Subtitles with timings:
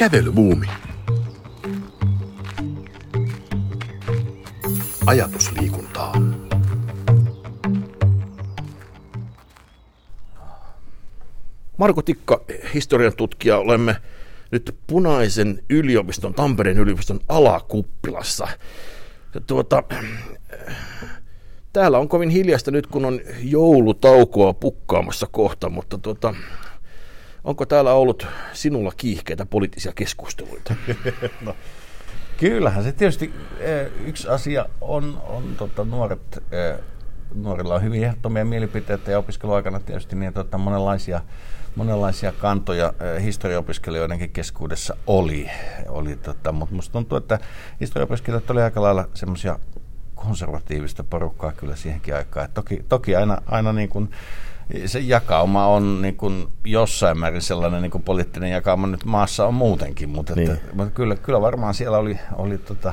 [0.00, 0.66] Kävelybuumi.
[5.06, 6.14] Ajatusliikuntaa.
[11.76, 12.40] Marko Tikka,
[12.74, 13.96] historian tutkija, olemme
[14.50, 18.48] nyt Punaisen yliopiston, Tampereen yliopiston alakuppilassa.
[19.46, 19.82] Tuota,
[21.72, 26.34] täällä on kovin hiljasta nyt, kun on joulutaukoa pukkaamassa kohta, mutta tuota,
[27.44, 30.74] onko täällä ollut sinulla kiihkeitä poliittisia keskusteluita?
[31.46, 31.56] no,
[32.36, 33.32] kyllähän se tietysti
[34.06, 36.42] yksi asia on, on tota, nuoret,
[37.34, 41.20] nuorilla on hyvin ehdottomia mielipiteitä ja opiskeluaikana tietysti niin tota, monenlaisia
[41.76, 45.50] monenlaisia kantoja historiaopiskelijoidenkin keskuudessa oli,
[45.88, 47.38] oli tota, mutta musta tuntuu, että
[47.80, 49.58] historiaopiskelijat oli aika lailla semmoisia
[50.14, 52.44] konservatiivista porukkaa kyllä siihenkin aikaan.
[52.44, 54.10] Et toki, toki aina, aina niin kuin,
[54.86, 59.54] se jakauma on niin kuin jossain määrin sellainen niin kuin poliittinen jakauma nyt maassa on
[59.54, 60.50] muutenkin, mutta, niin.
[60.50, 62.92] että, mutta kyllä, kyllä varmaan siellä oli, oli, tota,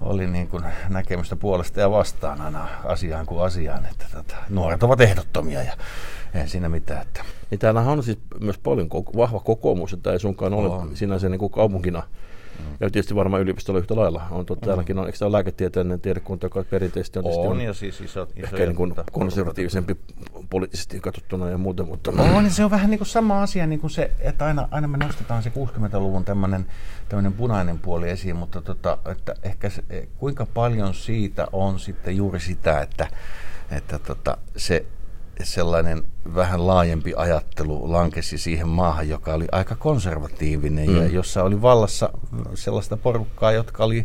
[0.00, 5.00] oli niin kuin näkemystä puolesta ja vastaan aina asiaan kuin asiaan, että tota, nuoret ovat
[5.00, 5.72] ehdottomia ja
[6.34, 7.02] ei siinä mitään.
[7.02, 7.24] Että.
[7.50, 10.96] Niin täällähän on siis myös paljon vahva kokoomus, että ei sunkaan ole on.
[10.96, 12.02] sinänsä niin kuin kaupunkina
[12.80, 14.22] ja tietysti varmaan yliopistolla yhtä lailla.
[14.30, 14.68] On totta, mm.
[14.68, 18.46] täälläkin on, eikö tämä lääketieteellinen tiedekunta, joka perinteisesti on, on, on ja siis iso, iso
[18.46, 19.96] ehkä niin kuin konservatiivisempi
[20.50, 21.86] poliittisesti katsottuna ja muuten.
[21.86, 22.10] Mutta...
[22.10, 24.88] On, niin se on vähän niin kuin sama asia, niin kuin se, että aina, aina
[24.88, 26.66] me nostetaan se 60-luvun tämmöinen,
[27.08, 29.82] tämmöinen punainen puoli esiin, mutta tota, että ehkä se,
[30.18, 33.08] kuinka paljon siitä on sitten juuri sitä, että,
[33.70, 34.86] että tota, se
[35.44, 36.02] sellainen
[36.34, 40.96] vähän laajempi ajattelu lankesi siihen maahan, joka oli aika konservatiivinen mm.
[40.96, 42.10] ja jossa oli vallassa
[42.54, 43.98] sellaista porukkaa, jotka oli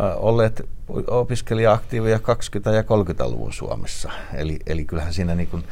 [0.00, 0.68] äh, olleet
[1.06, 2.20] opiskelija-aktiiveja 20-
[2.74, 4.10] ja 30-luvun Suomessa.
[4.34, 5.64] Eli, eli kyllähän siinä, niin kuin,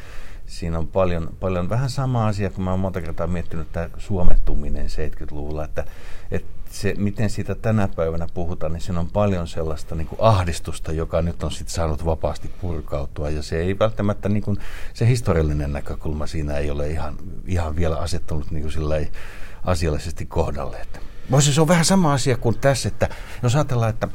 [0.45, 4.85] siinä on paljon, paljon vähän sama asia, kun mä oon monta kertaa miettinyt tämä suomettuminen
[4.85, 5.85] 70-luvulla, että,
[6.31, 10.91] että se, miten siitä tänä päivänä puhutaan, niin siinä on paljon sellaista niin kuin ahdistusta,
[10.91, 13.29] joka nyt on sitten saanut vapaasti purkautua.
[13.29, 14.57] Ja se ei välttämättä, niin kuin,
[14.93, 19.07] se historiallinen näkökulma siinä ei ole ihan, ihan vielä asettunut niin kuin
[19.65, 20.77] asiallisesti kohdalle.
[20.77, 20.99] Että.
[21.31, 23.09] Voisi se on vähän sama asia kuin tässä, että
[23.43, 24.07] jos ajatellaan, että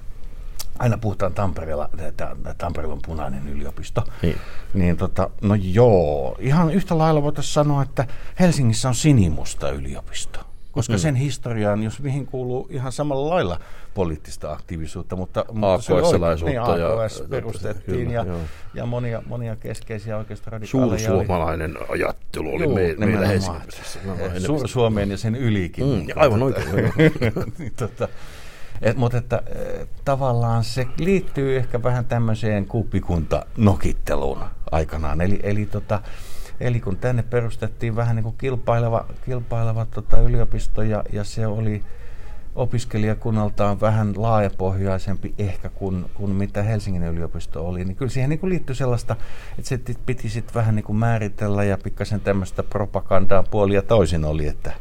[0.78, 4.36] aina puhutaan Tampereella, että Tampereella on punainen yliopisto, niin,
[4.74, 8.06] niin tota, no joo, ihan yhtä lailla voitaisiin sanoa, että
[8.40, 10.98] Helsingissä on sinimusta yliopisto koska mm.
[10.98, 13.60] sen historiaan, jos mihin kuuluu ihan samalla lailla
[13.94, 16.44] poliittista aktiivisuutta, mutta, mutta AKS-laisuutta.
[16.44, 18.26] Niin, AKS ja, perustettiin kyllä, ja,
[18.74, 20.98] ja monia, monia keskeisiä oikeastaan radikaaleja.
[20.98, 23.98] Suursuomalainen oli, ajattelu oli Juu, me, meillä Helsingissä.
[24.46, 25.86] Suur-Suomeen ja sen ylikin.
[25.86, 26.68] Mm, aivan oikein.
[27.58, 28.08] niin, tota,
[28.82, 35.20] et, mutta että, e, tavallaan se liittyy ehkä vähän tämmöiseen kuppikunta nokitteluun aikanaan.
[35.20, 36.02] Eli, eli tota,
[36.60, 41.82] Eli kun tänne perustettiin vähän niin kuin kilpaileva, kilpaileva tota yliopisto ja, ja se oli
[42.54, 48.50] opiskelijakunnaltaan vähän laajapohjaisempi ehkä kuin, kuin mitä Helsingin yliopisto oli, niin kyllä siihen niin kuin
[48.50, 49.16] liittyi sellaista,
[49.58, 54.46] että se piti sitten vähän niin kuin määritellä ja pikkasen tämmöistä propagandaa puolia toisin oli,
[54.46, 54.72] että,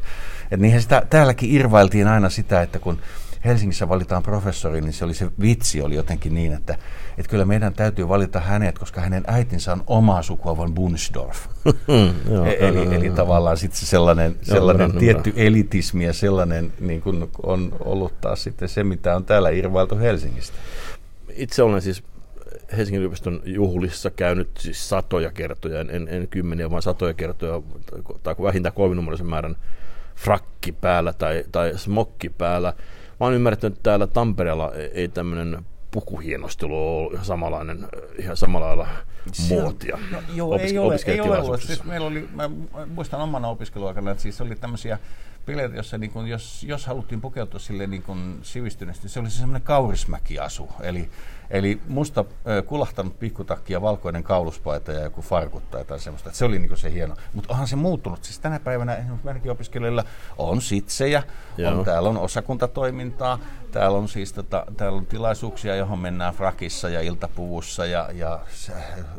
[0.42, 2.98] että niinhän sitä, täälläkin irvailtiin aina sitä, että kun
[3.44, 6.78] Helsingissä valitaan professori, niin se oli se vitsi oli jotenkin niin, että,
[7.18, 11.46] että kyllä meidän täytyy valita hänet, koska hänen äitinsä on oma sukua von Bunsdorf.
[12.30, 13.16] joo, e- eli, eli joo.
[13.16, 15.46] tavallaan sitten se sellainen, sellainen joo, tietty joo.
[15.46, 20.56] elitismi ja sellainen niin kuin on ollut taas sitten se, mitä on täällä irvailtu Helsingistä.
[21.36, 22.02] Itse olen siis
[22.76, 27.62] Helsingin yliopiston juhlissa käynyt siis satoja kertoja, en, en kymmeniä, vaan satoja kertoja,
[28.22, 29.56] tai vähintään kolminumeroisen määrän
[30.16, 32.72] frakki päällä tai, tai smokki päällä.
[33.20, 37.88] Mä oon ymmärtänyt, että täällä Tampereella ei tämmöinen pukuhienostelu ole ihan samanlainen,
[38.18, 38.88] ihan samalla lailla
[39.48, 39.98] muotia.
[40.10, 41.62] No, joo, Opis- ei ole, ei ole ollut.
[41.62, 42.50] Siis meillä oli, mä
[42.94, 44.98] muistan omana opiskeluaikana, että siis oli tämmöisiä
[45.46, 49.62] bileitä, jossa niin kun, jos, jos haluttiin pukeutua sille niin kun sivistyneesti, se oli semmoinen
[49.62, 50.68] kaurismäkiasu.
[50.82, 51.10] Eli
[51.50, 56.28] Eli musta äh, kulahtanut pikkutakki ja valkoinen kauluspaita ja joku farkut tai jotain semmoista.
[56.28, 57.16] Että se oli niinku se hieno.
[57.32, 58.24] Mutta onhan se muuttunut.
[58.24, 60.04] Siis tänä päivänä esimerkiksi opiskelijoilla
[60.38, 61.22] on sitsejä,
[61.70, 63.38] on, täällä on osakuntatoimintaa,
[63.70, 68.40] täällä on siis tota, täällä on tilaisuuksia, johon mennään frakissa ja iltapuvussa ja, ja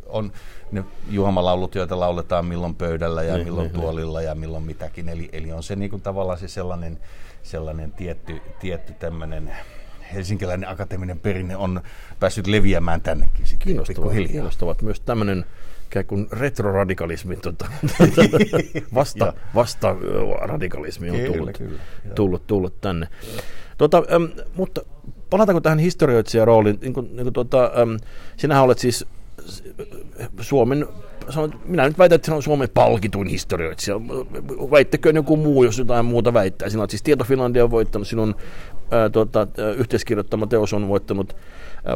[0.05, 0.31] on
[0.71, 3.81] ne juomalaulut, joita lauletaan milloin pöydällä ja niin, milloin niin, niin.
[3.81, 4.27] tuolilla niin.
[4.27, 5.09] ja milloin mitäkin.
[5.09, 6.99] Eli, eli on se niinku tavallaan se sellainen,
[7.43, 9.51] sellainen tietty, tietty tämmöinen
[10.13, 11.81] helsinkiläinen akateeminen perinne on
[12.19, 15.45] päässyt leviämään tännekin sitten kiinnostavat, kiinnostavat myös tämmöinen
[15.85, 17.65] ikään kuin retroradikalismi, tuota,
[18.93, 19.95] vasta, vasta
[20.41, 21.79] radikalismi on tullut, kyllä,
[22.15, 23.07] tullut, tullut tänne.
[23.77, 24.81] Tuota, äm, mutta
[25.29, 26.77] palataanko tähän historioitsijan rooliin?
[26.81, 27.97] Niin kuin, niin kuin, tuota, äm,
[28.37, 29.05] sinähän olet siis
[30.41, 30.87] Suomen,
[31.65, 34.01] minä nyt väitän, että se on Suomen palkituin historioitsija.
[34.71, 36.69] Väittäköön joku muu, jos jotain muuta väittää.
[36.69, 38.35] Sinä siis Tieto Finlandia voittanut, sinun
[38.91, 39.47] ää, tuota,
[39.77, 41.35] yhteiskirjoittama teos on voittanut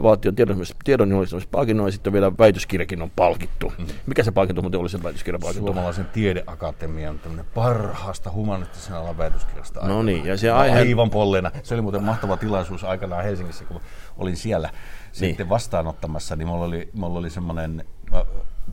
[0.03, 0.35] valtion
[0.83, 3.73] tiedonjuhlistamispalkinnon ja sitten vielä väitöskirjakin on palkittu.
[3.77, 3.85] Mm.
[4.05, 5.67] Mikä se palkinto muuten oli se väitöskirja palkinto?
[5.67, 7.19] Suomalaisen tiedeakatemian
[7.53, 9.87] parhaasta humanistisen alan väitöskirjasta.
[9.87, 10.79] No niin, ja se aihe...
[10.79, 11.51] Aivan pollena.
[11.63, 13.81] Se oli muuten mahtava tilaisuus aikanaan Helsingissä, kun
[14.17, 15.13] olin siellä niin.
[15.13, 17.85] sitten vastaanottamassa, niin mulla oli, mulla oli semmoinen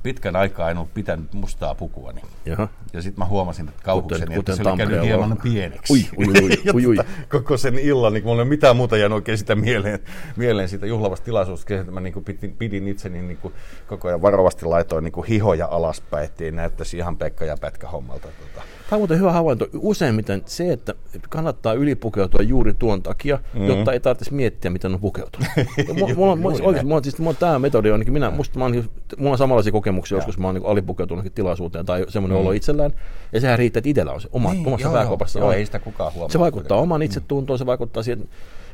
[0.07, 2.13] pitkän aikaa en ollut pitänyt mustaa pukua.
[2.45, 2.69] Jaha.
[2.93, 5.93] Ja sitten mä huomasin, että kauhukseni, kuten, että se oli käynyt hieman pieneksi.
[5.93, 6.97] Ui, ui, ui, ui, ui.
[7.29, 9.99] koko sen illan, niin mulla ei ole mitään muuta jäänyt oikein sitä mieleen,
[10.37, 13.55] mieleen siitä juhlavasta tilaisuudesta, että mä niin pidin, pidin itseni niin kuin
[13.87, 18.29] koko ajan varovasti laitoin niin kuin hihoja alaspäin, ettei näyttäisi ihan Pekka ja Pätkä hommalta.
[18.29, 18.76] Tuota.
[18.91, 19.67] Tämä on muuten hyvä havainto.
[19.75, 20.95] Useimmiten se, että
[21.29, 23.67] kannattaa ylipukeutua juuri tuon takia, mm.
[23.67, 25.49] jotta ei tarvitsisi miettiä, miten on pukeutunut.
[25.99, 28.85] mulla, mulla, mulla, oikeasti, mulla, siis, mulla tämä metodi on, minä, musta, mä on,
[29.17, 30.19] mulla on samanlaisia kokemuksia, ja.
[30.19, 32.41] joskus mä oon niin alipukeutunut tilaisuuteen tai semmoinen mm.
[32.41, 32.93] olo itsellään,
[33.33, 35.39] ja sehän riittää, että itsellä on se oma, niin, omassa pääkopassa.
[35.39, 36.29] Joo, ei sitä kukaan huomaa.
[36.29, 38.29] Se vaikuttaa oman itsetuntoon, se vaikuttaa siihen,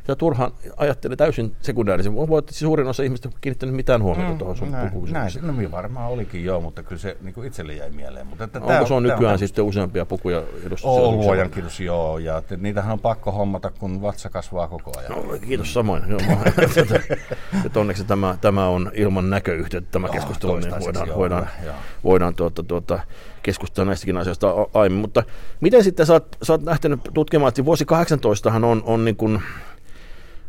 [0.08, 2.14] ja turhaan ajattelee täysin sekundäärisen.
[2.14, 5.70] Voi että suurin osa ihmistä kiinnittänyt mitään huomiota mm, tuohon sun näin, näin, no niin
[5.70, 8.26] varmaan olikin joo, mutta kyllä se niin kuin itselle jäi mieleen.
[8.26, 10.90] Mutta että Onko se on nykyään on sitten useampia pukuja edustus?
[10.90, 12.18] On luojan kiitos, joo.
[12.18, 15.12] Ja että niitähän on pakko hommata, kun vatsa kasvaa koko ajan.
[15.12, 16.02] No, kiitos samoin.
[16.08, 16.20] Joo,
[17.66, 21.74] että onneksi tämä, tämä on ilman näköyhteyttä tämä joo, keskustelu, niin voidaan, joo, voidaan, joo.
[22.04, 23.00] voidaan tuota, tuota,
[23.42, 25.00] keskustella näistäkin asioista aiemmin.
[25.00, 25.22] Mutta
[25.60, 29.42] miten sitten sä oot, sä oot lähtenyt tutkimaan, että vuosi 18 on, on niin kuin,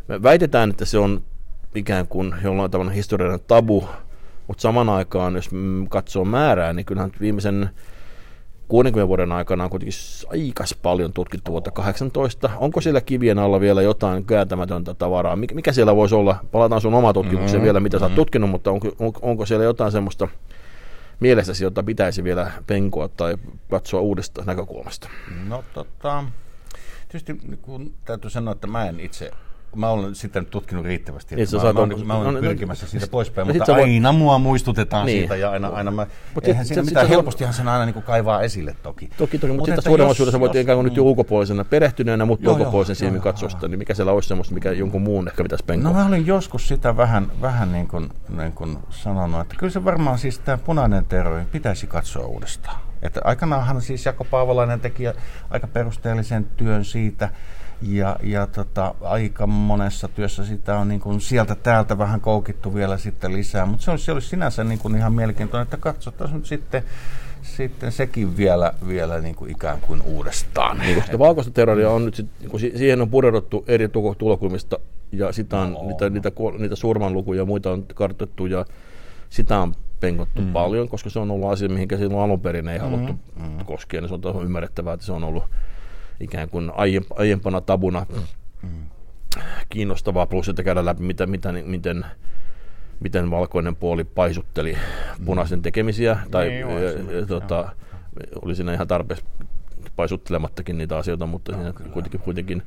[0.08, 1.24] me väitetään, että se on
[1.76, 3.90] ikään kuin jollain tavalla historiallinen tabu,
[4.48, 5.50] mutta saman aikaan, jos
[5.90, 7.70] katsoo määrää, niin kyllähän viimeisen
[8.68, 9.94] 60 vuoden aikana on kuitenkin
[10.30, 12.50] aika paljon tutkittu vuotta 18.
[12.58, 15.36] Onko siellä kivien alla vielä jotain kääntämätöntä tavaraa?
[15.36, 16.36] Mikä siellä voisi olla?
[16.52, 17.64] Palataan sun oma tutkimukseen mm-hmm.
[17.64, 18.16] vielä, mitä sä oot mm-hmm.
[18.16, 20.28] tutkinut, mutta onko, on, onko siellä jotain semmoista
[21.20, 23.38] mielessäsi, jota pitäisi vielä penkoa tai
[23.70, 25.10] katsoa uudesta näkökulmasta?
[25.48, 26.24] No tota,
[27.08, 29.32] tietysti kun täytyy sanoa, että mä en itse
[29.76, 31.36] mä olen sitten tutkinut riittävästi.
[31.36, 34.20] Niin, mä, mä, on, mä olen pyrkimässä siitä poispäin, no, mutta aina voit...
[34.20, 35.20] mua muistutetaan niin.
[35.20, 38.42] siitä ja aina, aina mä, Mut eihän siinä mitään, helpostihan sen aina niin kuin kaivaa
[38.42, 39.10] esille toki.
[39.18, 42.96] Toki, toki mutta sitten suuremmallisuudessa voit ikään kuin nyt jo ulkopuolisena perehtyneenä, mutta joo, ulkopuolisen
[42.96, 45.92] silmin katsosta, niin mikä siellä olisi semmoista, mikä jonkun muun ehkä pitäisi penkoa?
[45.92, 49.86] No mä olin joskus sitä vähän, vähän niin, kuin, niin kuin sanonut, että kyllä se
[49.86, 52.78] varmaan siis tämä punainen terrori pitäisi katsoa uudestaan.
[53.02, 55.04] Että aikanaanhan siis Jako Paavolainen teki
[55.50, 57.30] aika perusteellisen työn siitä,
[57.88, 62.98] ja, ja tota, aika monessa työssä sitä on niin kuin sieltä täältä vähän koukittu vielä
[62.98, 66.46] sitten lisää, mutta se olisi, se olisi sinänsä niin kuin ihan mielenkiintoinen, että katsotaan nyt
[66.46, 66.84] sitten
[67.42, 70.78] sitten sekin vielä, vielä niin kuin ikään kuin uudestaan.
[70.78, 74.80] Niin, koska valkoista terroria on nyt, sit, niin kuin siihen on pureuduttu eri tulokulmista
[75.12, 78.66] ja sitä on, no, niitä, niitä, niitä surmanlukuja ja muita on kartoittu ja
[79.30, 80.54] sitä on penkottu mm.
[80.54, 83.44] paljon, koska se on ollut asia, mihinkä silloin alun perin ei haluttu mm.
[83.44, 83.66] mm.
[83.66, 85.44] koskea, niin se on ymmärrettävää, että se on ollut
[86.20, 86.72] ikään kuin
[87.16, 88.06] aiempana tabuna
[88.64, 88.70] mm.
[89.70, 92.06] kiinnostavaa, plus että käydä läpi, mitä, mitä, miten,
[93.00, 94.78] miten valkoinen puoli paisutteli
[95.26, 96.66] punaisen tekemisiä, tai niin,
[97.24, 97.76] e, tota,
[98.42, 99.26] oli siinä ihan tarpeeksi
[99.96, 102.64] paisuttelemattakin niitä asioita, mutta no, siinä kuitenkin, kuitenkin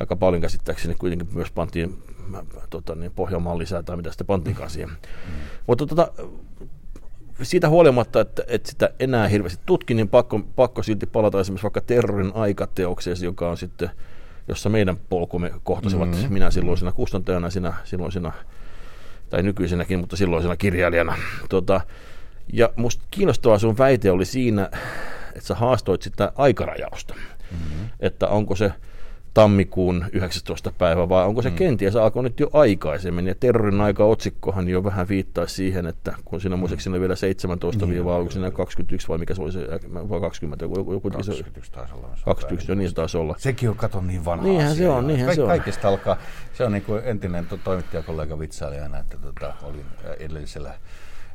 [0.00, 2.02] aika paljon käsittääkseni kuitenkin myös pantiin
[2.70, 4.88] tota, niin Pohjanmaan lisää tai mitä sitten pantiinkaan siihen.
[4.88, 4.96] Mm.
[5.66, 6.12] Mutta tota,
[7.42, 11.80] siitä huolimatta, että, että sitä enää hirveästi tutki, niin pakko, pakko silti palata esimerkiksi vaikka
[11.80, 13.90] terrorin aikateokseen, joka on sitten,
[14.48, 16.32] jossa meidän polkumme kohtasivat mm-hmm.
[16.32, 18.32] minä silloisena kustantajana, sinä silloisena,
[19.30, 21.16] tai nykyisenäkin, mutta silloisena kirjailijana.
[21.48, 21.80] Tota,
[22.52, 24.70] ja musta kiinnostavaa sun väite oli siinä,
[25.28, 27.14] että sä haastoit sitä aikarajausta.
[27.14, 27.88] Mm-hmm.
[28.00, 28.72] Että onko se
[29.36, 30.72] tammikuun 19.
[30.78, 31.56] päivä, vai onko se mm.
[31.56, 33.26] kenties alkoi nyt jo aikaisemmin?
[33.26, 37.86] Ja terrorin aika otsikkohan jo vähän viittaisi siihen, että kun siinä muistaakseni siinä vielä 17
[37.86, 39.60] niin, vai onko siinä 21 vai mikä se oli se,
[40.08, 40.64] vai 20?
[40.64, 42.08] Joku, joku, 21 taisi olla.
[42.24, 43.34] 21, jo niin se taisi olla.
[43.38, 44.86] Sekin on kato niin vanha Niinhän asia.
[44.86, 45.48] se on, niinhän Kaik, se on.
[45.48, 46.16] Kaikista alkaa,
[46.52, 49.86] se on niin kuin entinen to, toimittajakollega vitsailijana, että tota, olin
[50.18, 50.74] edellisellä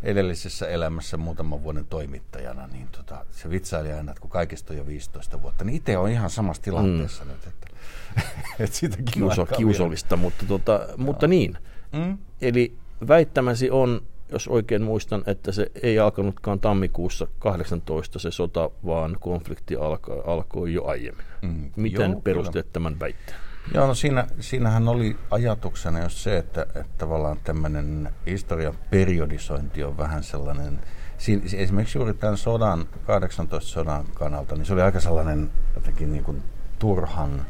[0.04, 4.88] edellisessä elämässä muutaman vuoden toimittajana, niin tota, se vitsaili aina, että kun kaikista on jo
[4.88, 7.32] 15 vuotta, niin itse on ihan samassa tilanteessa mm.
[7.32, 7.61] nyt, että
[8.60, 11.58] Et sitäkin Kiuso, kiusollista, mutta, tota, mutta niin.
[11.92, 12.18] Mm?
[12.42, 12.76] Eli
[13.08, 14.02] väittämäsi on,
[14.32, 20.74] jos oikein muistan, että se ei alkanutkaan tammikuussa 18 se sota, vaan konflikti alkoi, alkoi
[20.74, 21.26] jo aiemmin.
[21.42, 21.72] Mm.
[21.76, 22.74] Miten Joo, perusteet kyllä.
[22.74, 23.38] tämän väitteen?
[23.74, 29.98] Joo, no siinä, siinähän oli ajatuksena jos se, että, että tavallaan tämmöinen historian periodisointi on
[29.98, 30.80] vähän sellainen,
[31.18, 36.24] siinä, esimerkiksi juuri tämän sodan, 18 sodan kannalta, niin se oli aika sellainen jotenkin niin
[36.24, 36.44] kuin
[36.80, 37.46] turhan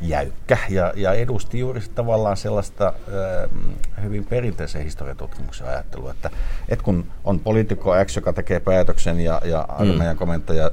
[0.00, 6.30] jäykkä ja, ja edusti juuri tavallaan sellaista äh, hyvin perinteisen historiatutkimuksen ajattelua, että,
[6.68, 10.18] että kun on poliitikko X, joka tekee päätöksen ja, ja armeijan mm.
[10.18, 10.70] komentaja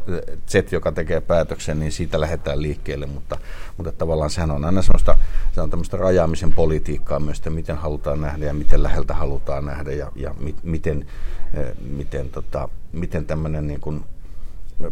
[0.48, 3.38] Z, joka tekee päätöksen, niin siitä lähdetään liikkeelle, mutta,
[3.78, 5.18] mutta tavallaan sehän on aina semmoista,
[5.52, 9.92] se on tämmöistä rajaamisen politiikkaa myös, että miten halutaan nähdä ja miten läheltä halutaan nähdä
[9.92, 11.06] ja, ja mi, miten,
[11.58, 14.04] äh, miten, tota, miten tämmöinen niin kuin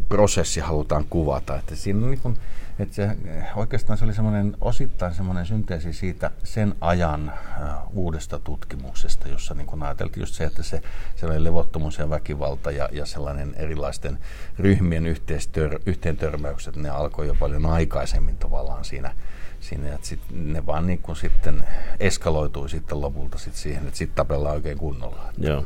[0.10, 1.56] prosessi halutaan kuvata.
[1.56, 2.38] Että siinä on niin kuin,
[2.80, 3.10] että se,
[3.56, 9.68] oikeastaan se oli semmoinen, osittain semmoinen synteesi siitä sen ajan äh, uudesta tutkimuksesta, jossa niin
[9.68, 10.82] kun ajateltiin just se, että se
[11.16, 14.20] sellainen levottomuus ja väkivalta ja, ja sellainen erilaisten
[14.60, 19.16] ryhmien yhteistör, yhteentörmäykset, ne alkoi jo paljon aikaisemmin tavallaan siinä,
[19.60, 21.64] siinä että sit ne vaan niin kuin sitten
[22.00, 25.34] eskaloitui sitten lopulta sit siihen, että sitten tapellaan oikein kunnolla.
[25.38, 25.66] Joo.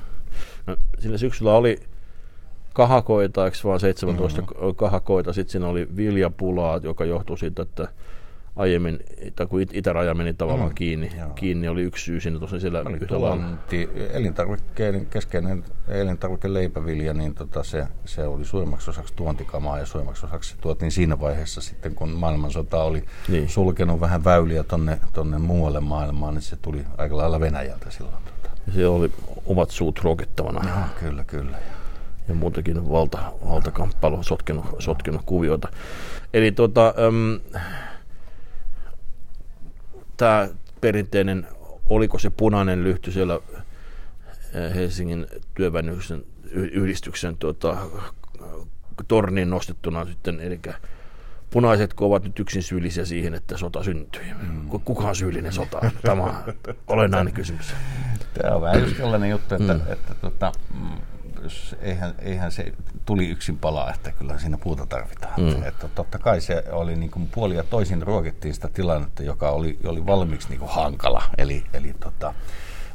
[0.67, 1.79] No, siinä syksyllä oli
[2.77, 4.75] kahakoita, eikö vaan 17 mm-hmm.
[4.75, 7.87] kahakoita, sitten siinä oli viljapulaa, joka johtui siitä, että
[8.55, 8.99] aiemmin,
[9.35, 11.29] tai kun itäraja meni tavallaan mm, kiinni, joo.
[11.29, 17.63] kiinni, oli yksi syy siinä tosiaan siellä oli tuonti, elintarvikkeiden keskeinen elintarvike leipävilja, niin tota
[17.63, 22.09] se, se oli suurimmaksi osaksi tuontikamaa ja suurimmaksi osaksi se tuotiin siinä vaiheessa sitten, kun
[22.09, 23.49] maailmansota oli niin.
[23.49, 28.15] sulkenut vähän väyliä tonne, tonne muualle maailmaan, niin se tuli aika lailla Venäjältä silloin.
[28.15, 28.55] Tota.
[28.75, 29.11] Se oli
[29.45, 30.69] omat suut ruokittavana.
[30.69, 31.76] Joo, kyllä, kyllä ja
[32.35, 33.19] muutenkin valta,
[33.49, 35.67] valtakamppailu sotkenut, sotkenut kuvioita.
[36.33, 36.93] Eli tota,
[40.17, 40.49] tämä
[40.81, 41.47] perinteinen,
[41.89, 43.39] oliko se punainen lyhty siellä
[44.75, 47.77] Helsingin työväennyksen yhdistyksen tuota,
[49.07, 50.59] torniin nostettuna sitten, eli
[51.49, 54.21] punaiset ovat nyt yksin syyllisiä siihen, että sota syntyi.
[54.41, 54.69] Mm.
[54.85, 55.91] Kuka on syyllinen sotaan?
[56.01, 56.35] Tämä on
[56.87, 57.73] olennainen kysymys.
[58.33, 59.79] Tämä on vähän just sellainen juttu, että, mm.
[59.79, 60.51] että, että tota,
[61.16, 61.16] jos
[61.81, 62.73] eihän, eihän se
[63.05, 65.33] tuli yksin palaa, että kyllä siinä puuta tarvitaan.
[65.41, 65.63] Mm.
[65.63, 69.79] Että totta kai se oli niin kuin puoli ja toisin ruokittiin sitä tilannetta, joka oli,
[69.85, 71.23] oli valmiiksi niin kuin hankala.
[71.37, 72.33] Eli, eli tota,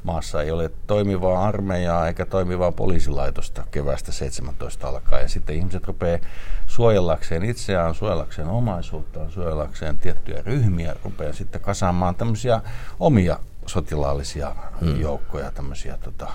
[0.03, 5.23] maassa ei ole toimivaa armeijaa eikä toimivaa poliisilaitosta kevästä 17 alkaen.
[5.23, 6.19] Ja sitten ihmiset rupeaa
[6.67, 12.61] suojellakseen itseään, suojellakseen omaisuuttaan, suojellakseen tiettyjä ryhmiä, rupeaa sitten kasaamaan tämmöisiä
[13.01, 15.01] omia sotilaallisia mm.
[15.01, 16.29] joukkoja, tämmöisiä tota,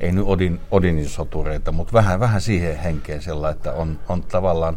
[0.00, 4.76] ei nyt Odin, Odinin sotureita, mutta vähän, vähän siihen henkeen sellainen, että on, on tavallaan,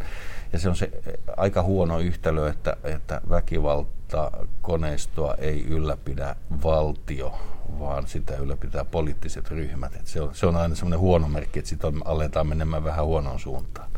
[0.54, 0.90] ja se on se
[1.38, 4.32] aika huono yhtälö, että, että väkivalta
[4.62, 7.40] koneistoa ei ylläpidä valtio,
[7.80, 9.96] vaan sitä ylläpitää poliittiset ryhmät.
[9.96, 13.40] Et se, on, se on aina semmoinen huono merkki, että sitten aletaan menemään vähän huonoon
[13.40, 13.90] suuntaan.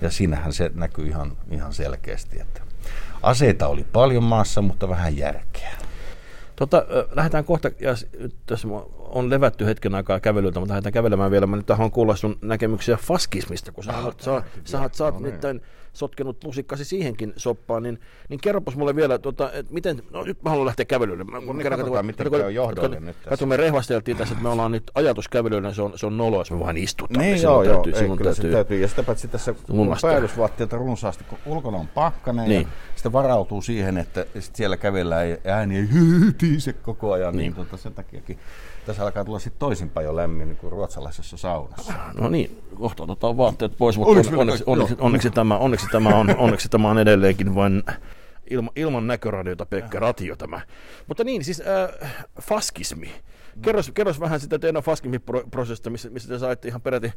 [0.00, 2.60] Ja siinähän se näkyy ihan, ihan selkeästi, että
[3.22, 5.70] aseita oli paljon maassa, mutta vähän järkeä.
[6.62, 7.94] Tota, lähdetään kohta, ja
[8.46, 11.46] tässä on levätty hetken aikaa kävelyltä, mutta lähdetään kävelemään vielä.
[11.46, 15.20] Mä nyt haluan kuulla sun näkemyksiä faskismista, kun sä, no, sä, sä, sä oot no,
[15.20, 15.60] nyt tämän
[15.92, 20.50] sotkenut lusikkasi siihenkin soppaan, niin, niin kerropas mulle vielä, tota, että miten, no nyt mä
[20.50, 21.24] haluan lähteä kävelylle.
[21.24, 23.30] Mä, kun kerran, katsotaan, miten käy johdolle nyt tässä.
[23.30, 26.50] Katso, me rehvasteltiin tässä, että me ollaan nyt ajatuskävelyllä, se on, se on nolo, jos
[26.50, 27.24] me vaan istutaan.
[27.24, 28.80] Niin, joo, joo, täytyy, ei, kyllä täytyy, se täytyy.
[28.80, 29.54] Ja sitä paitsi tässä
[30.02, 32.62] päällysvaatteita runsaasti, kun ulkona on pakkanen niin.
[32.62, 35.88] ja sitten varautuu siihen, että sit siellä kävellään ja ääni ei
[36.38, 38.38] tiise koko ajan, niin, niin tota, sen takiakin
[38.86, 41.92] tässä alkaa tulla sitten toisinpäin jo lämmin niin kuin ruotsalaisessa saunassa.
[42.20, 46.36] No niin, kohta otetaan vaatteet pois, mutta onneksi, onneksi, onneksi, onneksi, tämä, onneksi, tämä on,
[46.44, 47.82] onneksi tämä on edelleenkin vain
[48.50, 50.60] ilma, ilman näköradiota Pekka Ratio tämä.
[51.06, 52.10] Mutta niin, siis äh,
[52.42, 53.10] faskismi.
[53.62, 57.12] Kerros, kerros vähän sitä teidän faskismiprosessista, missä, missä te saitte ihan peräti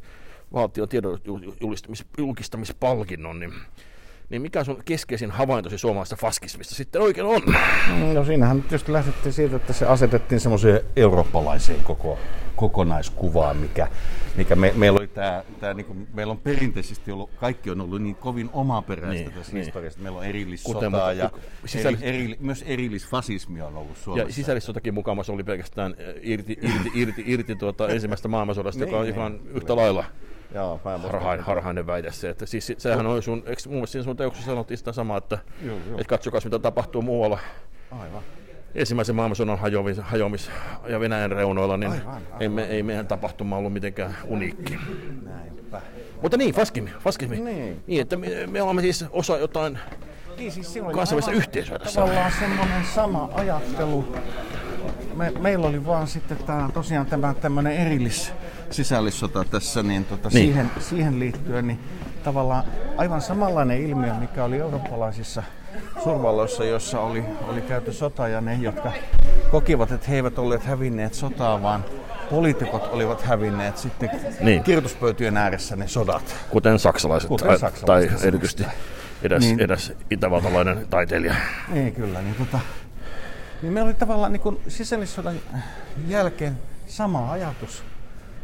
[0.52, 1.18] valtion tiedon
[2.18, 3.52] julkistamispalkinnon, niin
[4.30, 7.42] niin mikä sun keskeisin havaintosi suomalaisesta faskismista sitten oikein on?
[8.14, 12.18] No siinähän tietysti lähdettiin siitä, että se asetettiin semmoiseen eurooppalaiseen koko,
[12.56, 13.88] kokonaiskuvaan, mikä,
[14.36, 18.02] mikä me, meillä oli tämä, tämä niin kuin, meillä on perinteisesti ollut, kaikki on ollut
[18.02, 19.64] niin kovin omaperäistä niin, tässä niin.
[19.64, 20.00] historiassa.
[20.00, 21.30] Meillä on erillissotaa ja
[21.64, 22.02] sisällis...
[22.02, 24.28] eri, eri, myös erillisfasismi on ollut Suomessa.
[24.28, 29.08] Ja sisällissotakin mukamassa oli pelkästään irti, irti, irti, irti tuota ensimmäistä maailmansodasta, niin, joka on
[29.08, 30.04] ihan niin, yhtä lailla
[30.54, 34.50] Joo, harhain, harhainen väite se, että siis sehän on sun, eikö mun mielestä sun teoksessa
[34.50, 35.98] sanottiin sitä samaa, että, joo, joo.
[36.00, 37.38] että katsokaa mitä tapahtuu muualla.
[37.90, 38.22] Aivan.
[38.74, 40.50] Ensimmäisen maailmansodan hajoamis, hajoamis
[40.88, 42.22] ja Venäjän reunoilla, niin aivan, aivan.
[42.40, 44.78] Ei, me, ei meidän tapahtuma ollut mitenkään uniikki.
[45.22, 45.82] Näinpä.
[46.22, 47.36] Mutta niin, faskimi, faskimi.
[47.40, 47.82] Niin.
[47.86, 49.78] niin että me, me olemme siis osa jotain
[50.38, 52.00] niin, siis kansainvälistä yhteisöä tässä.
[52.00, 54.16] Tavallaan semmoinen sama ajattelu.
[55.16, 58.32] Me, meillä oli vaan sitten tämä, tosiaan tämä tämmöinen erillis,
[58.70, 60.46] sisällissota tässä, niin, tota, niin.
[60.46, 61.80] Siihen, siihen liittyen niin
[62.24, 62.64] tavallaan
[62.96, 65.42] aivan samanlainen ilmiö, mikä oli eurooppalaisissa
[66.04, 68.92] suurvalloissa, jossa oli, oli käyty sota ja ne, jotka
[69.50, 71.84] kokivat, että he eivät olleet hävinneet sotaa, vaan
[72.30, 74.62] poliitikot olivat hävinneet sitten niin.
[74.62, 76.36] kirjoituspöytien ääressä ne sodat.
[76.50, 78.64] Kuten saksalaiset, Kuten saksalaiset tai, tai erityisesti
[79.22, 79.60] edes, Niin.
[79.60, 81.34] edes itävaltalainen taiteilija.
[81.68, 82.58] Niin kyllä, niin, tota,
[83.62, 85.34] niin meillä oli tavallaan niin kuin sisällissodan
[86.08, 87.84] jälkeen sama ajatus.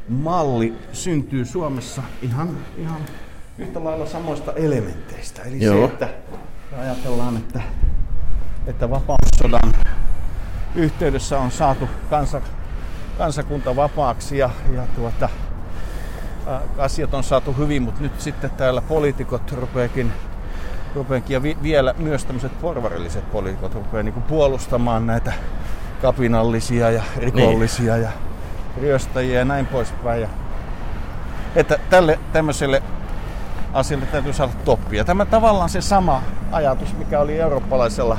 [0.08, 3.00] Malli syntyy Suomessa ihan, ihan
[3.58, 5.42] yhtä lailla samoista elementeistä.
[5.42, 5.86] Eli Joo.
[5.86, 6.08] se, että
[6.78, 7.62] ajatellaan, että,
[8.66, 9.74] että vapaussodan
[10.74, 12.40] yhteydessä on saatu kansa,
[13.18, 15.28] kansakunta vapaaksi ja, ja tuota,
[16.78, 20.12] asiat on saatu hyvin, mutta nyt sitten täällä poliitikot rupeakin
[20.94, 25.32] rupeakin, ja vi- vielä myös tämmöiset porvarilliset poliitikot rupeaa niinku puolustamaan näitä
[26.02, 28.08] kapinallisia ja rikollisia ja
[28.80, 30.22] ryöstäjiä ja näin poispäin.
[30.22, 30.28] Ja,
[31.56, 32.82] että tälle tämmöiselle
[33.72, 35.04] asialle täytyy saada toppia.
[35.04, 36.22] Tämä tavallaan se sama
[36.52, 38.18] ajatus, mikä oli eurooppalaisella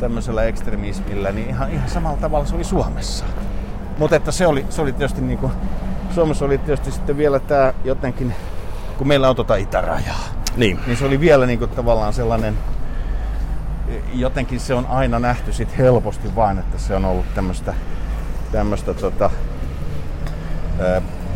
[0.00, 3.24] tämmöisellä ekstremismillä, niin ihan, ihan samalla tavalla se oli Suomessa.
[3.98, 5.52] Mutta että se oli, se oli tietysti niin kuin,
[6.14, 8.34] Suomessa oli tietysti sitten vielä tämä jotenkin,
[8.98, 10.24] kun meillä on tota itärajaa,
[10.56, 10.78] Niin.
[10.86, 12.58] niin se oli vielä niin kuin tavallaan sellainen,
[14.14, 17.74] jotenkin se on aina nähty sit helposti vain, että se on ollut tämmöistä
[18.52, 19.30] tämmöistä tota,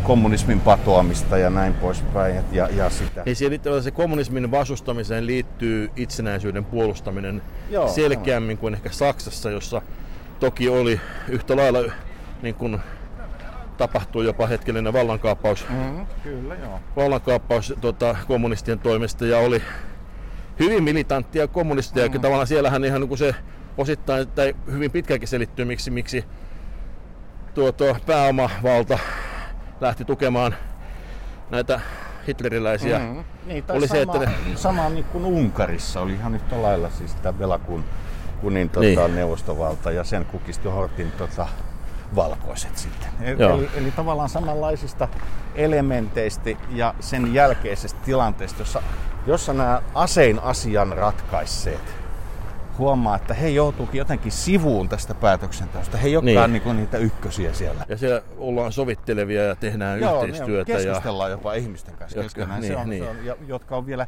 [0.03, 2.35] kommunismin patoamista ja näin poispäin.
[2.51, 3.23] Ja, ja sitä.
[3.25, 9.81] Niin siihen se kommunismin vastustamiseen liittyy itsenäisyyden puolustaminen Joo, selkeämmin kuin ehkä Saksassa, jossa
[10.39, 11.79] toki oli yhtä lailla
[12.41, 12.79] niin kuin
[13.77, 16.79] tapahtui jopa hetkellinen vallankaappaus, Mm, kyllä, joo.
[16.95, 19.61] vallankaappaus tota, kommunistien toimesta ja oli
[20.59, 22.07] hyvin militanttia kommunisteja.
[22.09, 22.21] Mm.
[22.21, 23.35] Tavallaan siellähän ihan niin kuin se
[23.77, 26.25] osittain tai hyvin pitkälläkin selittyy, miksi, miksi
[27.53, 28.99] tuo, tuo pääomavalta
[29.81, 30.55] lähti tukemaan
[31.49, 31.79] näitä
[32.27, 32.99] hitleriläisiä.
[32.99, 36.89] Mm, niin, Oli sama, se, että ne- sama niin kuin Unkarissa oli ihan yhtä lailla
[36.89, 37.83] siis tämä Belakun
[38.41, 38.97] kunin tota, Niin.
[38.99, 39.15] niin.
[39.15, 41.47] neuvostovalta ja sen kukisti Hortin tota,
[42.15, 43.09] valkoiset sitten.
[43.21, 43.57] E- Joo.
[43.57, 45.07] Eli, eli tavallaan samanlaisista
[45.55, 48.81] elementeistä ja sen jälkeisestä tilanteesta, jossa,
[49.27, 51.97] jossa nämä asein asian ratkaisseet
[52.77, 55.97] huomaa, että he joutuukin jotenkin sivuun tästä päätöksenteosta.
[55.97, 56.63] He ei olekaan Niin.
[56.65, 56.77] niin.
[56.77, 57.85] niitä ykkösiä siellä.
[57.89, 60.71] Ja siellä ollaan sovittelevia ja tehdään Joo, yhteistyötä.
[60.71, 63.03] ja, keskustellaan jopa ihmisten kanssa Jotka- niin, se on, niin.
[63.03, 64.07] Se on, ja, jotka on vielä...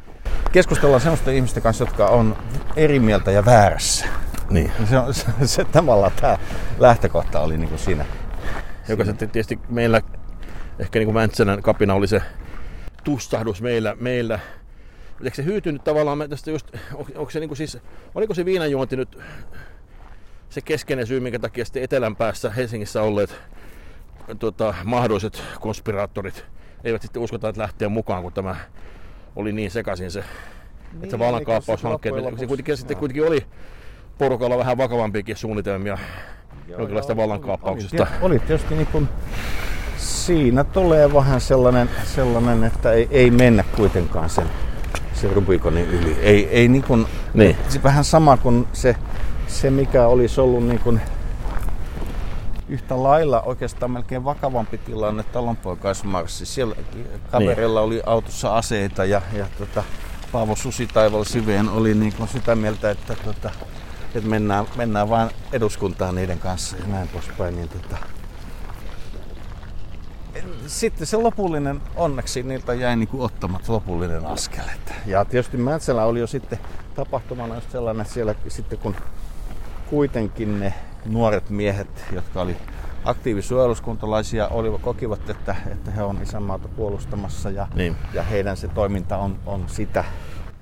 [0.52, 2.38] Keskustellaan sellaisten ihmisten kanssa, jotka on
[2.76, 4.06] eri mieltä ja väärässä.
[4.50, 4.72] Niin.
[4.90, 6.38] Se, on, se, se tavallaan tämä
[6.80, 8.06] lähtökohta oli niin kuin siinä.
[8.88, 10.02] Joka sitten tietysti meillä,
[10.80, 12.22] ehkä niin kuin Mäntsälän kapina oli se
[13.04, 14.40] tustahdus meillä, meillä.
[15.24, 16.18] Eikö se hyytynyt tavallaan?
[16.18, 17.78] Mä tästä just, on- onko se niin kuin siis,
[18.16, 19.18] oliko se viinanjuonti nyt
[20.50, 23.36] se keskeinen syy, minkä takia sitten etelän päässä Helsingissä olleet
[24.40, 26.46] tota, mahdolliset konspiraattorit
[26.84, 28.56] eivät sitten uskota, että lähteä mukaan, kun tämä
[29.36, 33.46] oli niin sekaisin se, niin, että se vallankaappaushankkeet, se kuitenkin, sitten kuitenkin oli
[34.20, 35.98] porukalla vähän vakavampiakin suunnitelmia
[36.68, 38.04] jonkinlaista vallankaappauksesta.
[38.04, 39.10] Oli, oli tietysti niin kuin,
[39.98, 44.46] siinä tulee vähän sellainen, sellainen että ei, ei mennä kuitenkaan sen,
[45.14, 46.18] sen Rubikonin yli.
[46.22, 47.58] Ei, ei niin kuin, Niin.
[47.70, 48.96] se vähän sama kuin se,
[49.48, 51.02] se mikä olisi ollut niin kuin
[52.70, 56.46] yhtä lailla oikeastaan melkein vakavampi tilanne talonpoikaismarssi.
[56.46, 56.76] Siellä
[57.32, 59.84] kaverilla oli autossa aseita ja, ja tota,
[60.32, 63.52] Paavo Susi Taival Siveen oli niin kuin sitä mieltä, että, tota,
[64.16, 67.56] että mennään, mennään vain eduskuntaan niiden kanssa ja näin poispäin.
[67.56, 67.98] Niin, tota,
[70.68, 74.64] sitten se lopullinen, onneksi niiltä jäi niin kuin ottamat lopullinen askel.
[74.76, 76.60] Että- Ja tietysti Mäntsälä oli jo sitten
[76.96, 78.96] tapahtumana just sellainen, että siellä sitten kun
[79.90, 80.74] kuitenkin ne
[81.06, 82.58] nuoret miehet, jotka oli
[83.06, 87.96] aktiivisuojeluskuntalaisia, olivat, kokivat, että, että he on isänmaata puolustamassa ja, Niin.
[88.14, 90.04] ja heidän se toiminta on, on sitä.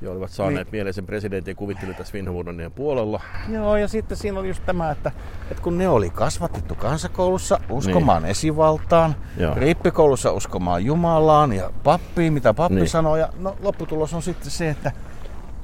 [0.02, 0.72] Ja olivat saaneet niin.
[0.72, 3.22] mieleisen presidentin ja kuvittelivat tässä Svinhuvudonien puolella.
[3.50, 5.12] Joo, ja sitten siinä oli just tämä, että,
[5.52, 8.32] että kun ne oli kasvatettu kansakoulussa uskomaan niin.
[8.32, 9.54] esivaltaan, Joo.
[9.56, 12.82] rippikoulussa uskomaan Jumalaan ja pappiin, mitä pappi Niin.
[12.82, 12.90] niin.
[12.90, 14.92] sanoo, ja no, lopputulos on sitten se, että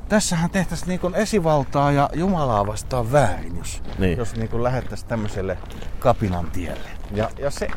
[0.10, 4.18] tässähän tehtäisiin niin kuin esivaltaa ja Jumalaa vastaan väärin, jos, Niin.
[4.18, 5.58] jos niin kuin lähettäisiin tämmöiselle
[6.00, 6.90] kapinan tielle.
[7.12, 7.68] Ja, ja se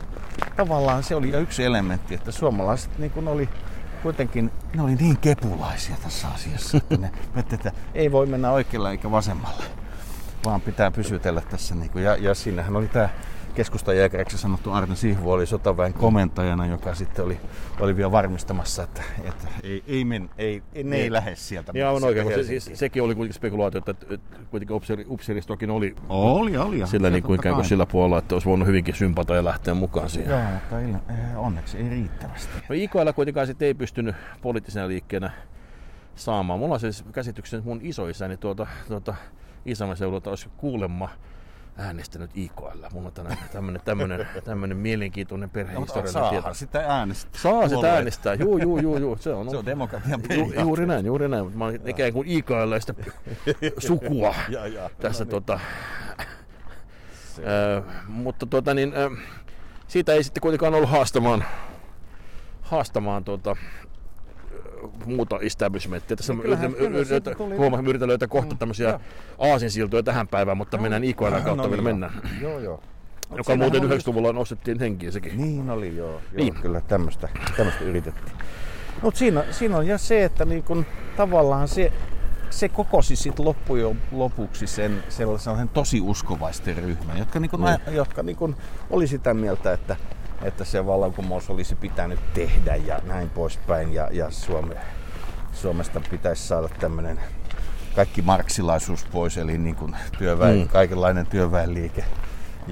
[0.56, 3.48] tavallaan se oli yksi elementti, että suomalaiset niin kuin oli
[4.06, 7.10] kuitenkin, ne oli niin kepulaisia tässä asiassa, että ne
[7.52, 9.64] että, ei voi mennä oikealle eikä vasemmalle,
[10.44, 11.74] vaan pitää pysytellä tässä.
[11.74, 13.08] Niin kuin, ja, ja siinähän oli tämä
[13.56, 17.38] keskustajääkäräksi sanottu Arne Sihvo oli sotaväen komentajana, joka sitten oli,
[17.80, 21.12] oli vielä varmistamassa, että, että ei, ei, men, ei, ei, ne ei Niin.
[21.12, 21.72] lähde sieltä.
[21.72, 26.56] Niin aivan oikein, se, sekin oli kuitenkin spekulaatio, että, että kuitenkin upseeri, upseeristokin oli Oli,
[26.56, 26.78] oli.
[26.78, 29.74] ja sillä niin kuin ikään kuin sillä puolella, että olisi voinut hyvinkin sympata ja lähteä
[29.74, 30.30] mukaan siihen.
[30.30, 32.52] Joo, mutta ei, eh, onneksi ei riittävästi.
[32.68, 35.30] No IKL kuitenkaan sitten ei pystynyt poliittisena liikkeenä
[36.14, 36.58] saamaan.
[36.60, 39.14] Mulla on siis käsityksen, että mun isoisäni tuota, tuota
[39.66, 41.08] Isämäseudulta olisi kuulemma
[41.78, 42.62] äänestänyt IKL.
[42.92, 43.12] Mulla on
[43.52, 46.54] tämmöinen, tämmöinen, tämmöinen mielenkiintoinen perhehistoriallinen no, tieto.
[46.54, 47.40] sitä äänestää.
[47.42, 49.16] Saa sitä äänestää, juu, juu, juu, juu.
[49.20, 51.58] Se on, se on demokratian ju, juuri näin, juuri näin.
[51.58, 52.94] Mä oon ikään kuin IKL-stä
[53.86, 54.90] sukua Ja, ja.
[55.00, 55.30] tässä No niin.
[55.30, 55.60] tota,
[57.38, 59.10] ö, mutta tota niin, ö,
[59.88, 61.44] siitä ei sitten kuitenkaan ollut haastamaan,
[62.60, 63.56] haastamaan tuota,
[65.06, 66.16] muuta establishmenttia.
[66.16, 69.00] Tässä No kyllähän- yritetään, kyllä yritetään, tuli- yritetään löytää kohta Mm, tämmöisiä joo.
[69.52, 72.12] aasinsiltoja tähän päivään, mutta mennään IKL kautta No vielä niin, mennään.
[72.40, 72.82] Joo, joo.
[73.28, 75.36] Mut Joka muuten oli- 90-luvulla nostettiin henkiin sekin.
[75.36, 76.54] Niin oli joo, joo Niin.
[76.54, 78.36] kyllä tämmöistä, tämmöistä yritettiin.
[79.02, 81.92] Mutta siinä, siinä on ja se, että niin kun, tavallaan se,
[82.50, 87.94] se kokosi sit loppujen lopuksi sen sellaisen tosi uskovaisten ryhmän, jotka, niin kun, Niin.
[87.96, 88.56] jotka niin kun,
[88.90, 89.96] oli sitä mieltä, että,
[90.42, 93.94] että se vallankumous olisi pitänyt tehdä ja näin poispäin.
[93.94, 94.76] Ja, ja Suome,
[95.52, 97.20] Suomesta pitäisi saada tämmöinen
[97.94, 100.68] kaikki marksilaisuus pois, eli niin kuin työväen, Mm.
[100.68, 102.04] kaikenlainen työväenliike.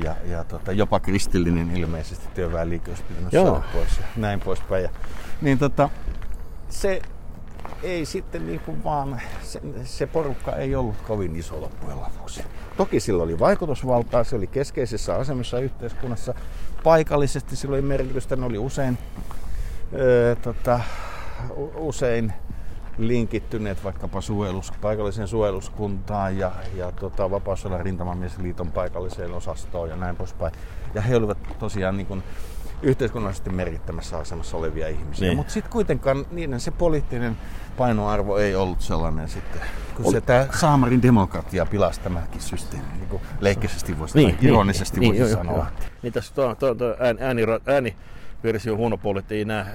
[0.05, 3.47] Ja, ja tota, jopa kristillinen ilmeisesti työväenliike olisi pitänyt Joo.
[3.47, 4.83] saada pois ja näin poispäin.
[4.83, 4.91] Ja,
[5.41, 5.89] niin tota,
[6.71, 7.03] se
[7.83, 12.45] ei sitten niin kuin vaan, se, se porukka ei ollut kovin iso loppujen lopuksi.
[12.77, 16.35] Toki sillä oli vaikutusvaltaa, se oli keskeisessä asemassa yhteiskunnassa.
[16.85, 18.99] Paikallisesti sillä oli merkitystä, ne oli usein,
[19.93, 20.81] öö, tota,
[21.77, 22.33] usein
[22.99, 30.53] linkittyneet vaikkapa suojelus, paikalliseen suojeluskuntaan ja, ja tota, Vapaussodan rintamamiesliiton paikalliseen osastoon ja näin poispäin.
[30.95, 32.23] Ja he olivat tosiaan niin kuin
[32.83, 35.29] yhteiskunnallisesti merkittämässä asemassa olevia ihmisiä.
[35.29, 35.37] Niin.
[35.37, 37.37] Mutta sitten kuitenkaan niiden se poliittinen
[37.77, 39.61] painoarvo ei ollut sellainen sitten,
[39.97, 45.09] kun se tämä Saamarin demokratia pilasi tämäkin systeemi, niin kuin leikkisesti voisi niin, ironisesti niin,
[45.09, 45.57] voisi joo, joo, sanoa.
[45.57, 45.67] joo.
[46.03, 47.97] Niin tässä tuo, tuo, tuo ääni, ääni, ääni
[48.45, 49.67] versio huono puoli, että ei näe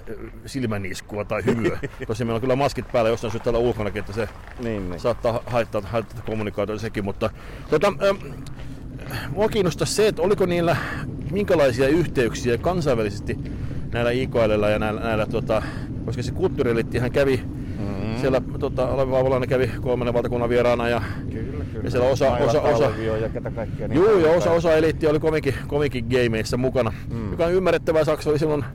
[0.46, 1.80] silmäniskua tai hymyä.
[2.08, 5.00] Tosin meillä on kyllä maskit päällä jossain syystä täällä ulkonakin, että se Niin, niin.
[5.00, 7.30] saattaa haittaa, haittaa kommunikaatiota sekin, mutta
[7.70, 8.44] tota, ähm,
[9.36, 10.76] mua kiinnostaa se, että oliko niillä
[11.32, 13.38] minkälaisia yhteyksiä kansainvälisesti
[13.94, 15.62] näillä IKL ja näillä, näillä tota,
[16.06, 17.42] koska se kulttuurielittihän kävi
[17.80, 18.18] mm-hmm.
[18.22, 21.84] siellä, tota, Olavi Vaavolainen kävi kolmannen valtakunnan vieraana ja Kyllä, kyllä.
[21.84, 22.92] Ja siellä osa- Maila osa- osa-
[23.22, 23.88] ja ketä kaikkea.
[23.88, 27.32] niin Joo, ja osa, osa eliitti oli kovinkin, kovinkin gameissa mukana, mm.
[27.32, 28.04] joka on ymmärrettävää.
[28.04, 28.66] Saksa oli silloin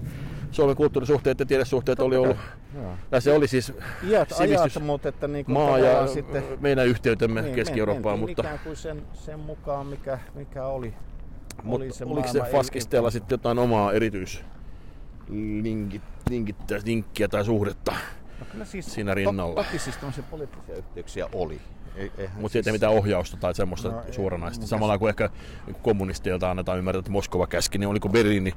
[0.55, 2.37] Suomen kulttuurisuhteet ja tiedesuhteet oli ollut,
[2.75, 2.93] Joo.
[3.13, 3.73] ja se oli siis
[4.09, 8.59] Iät, sivistys, ajat, mutta että niin maa ja sitten meidän yhteytemme niin, Keski-Eurooppaan, mutta, ikään
[8.65, 10.95] kuin sen, sen mukaan, mikä, mikä oli.
[11.63, 14.43] mutta oli se oliko se Faskisteella sitten jotain omaa erityis
[15.63, 17.93] linkit, linkittä, linkkiä tai suhdetta,
[18.41, 19.65] No kyllä siis, siinä rinnalla.
[19.65, 21.61] Toki siis tämmöisiä poliittisia yhteyksiä oli.
[21.97, 24.61] Ei, mutta siis, siitä ei mitään ohjausta tai semmoista No, ei, suoranaista.
[24.63, 25.31] mikäs- Samalla kuin ehkä
[25.67, 28.53] niin kommunisteilta annetaan ymmärtää, että Moskova käski, niin oliko Berliini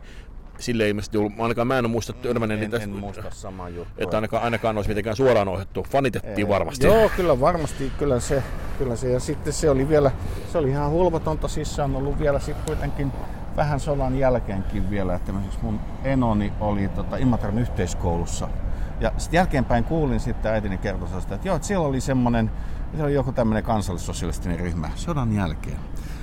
[0.59, 3.69] sille ei ilmeisesti ollut, ainakaan mä en ole muista törmänneeni en, tästä, en muista samaa
[3.69, 3.93] juttua.
[3.97, 5.83] että ainakaan, ainakaan olisi mitenkään suoraan ohjattu.
[5.89, 6.47] Fanitettiin Ei.
[6.47, 6.85] varmasti.
[6.85, 8.43] Joo, kyllä varmasti, kyllä se,
[8.77, 9.11] kyllä se.
[9.11, 10.11] Ja sitten se oli vielä,
[10.51, 13.11] se oli ihan hulvatonta, siis se on ollut vielä sitten kuitenkin
[13.55, 18.47] vähän sodan jälkeenkin vielä, että esimerkiksi mun enoni oli tota, Imatran yhteiskoulussa.
[18.99, 22.51] Ja sitten jälkeenpäin kuulin sitten äitini kertoa sitä, että joo, että siellä oli semmoinen,
[22.97, 25.77] se oli joku tämmöinen kansallissosialistinen ryhmä sodan jälkeen.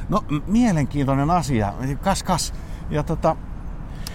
[0.09, 2.55] No, mielenkiintoinen asia, kas kas.
[2.90, 3.37] Ja tota,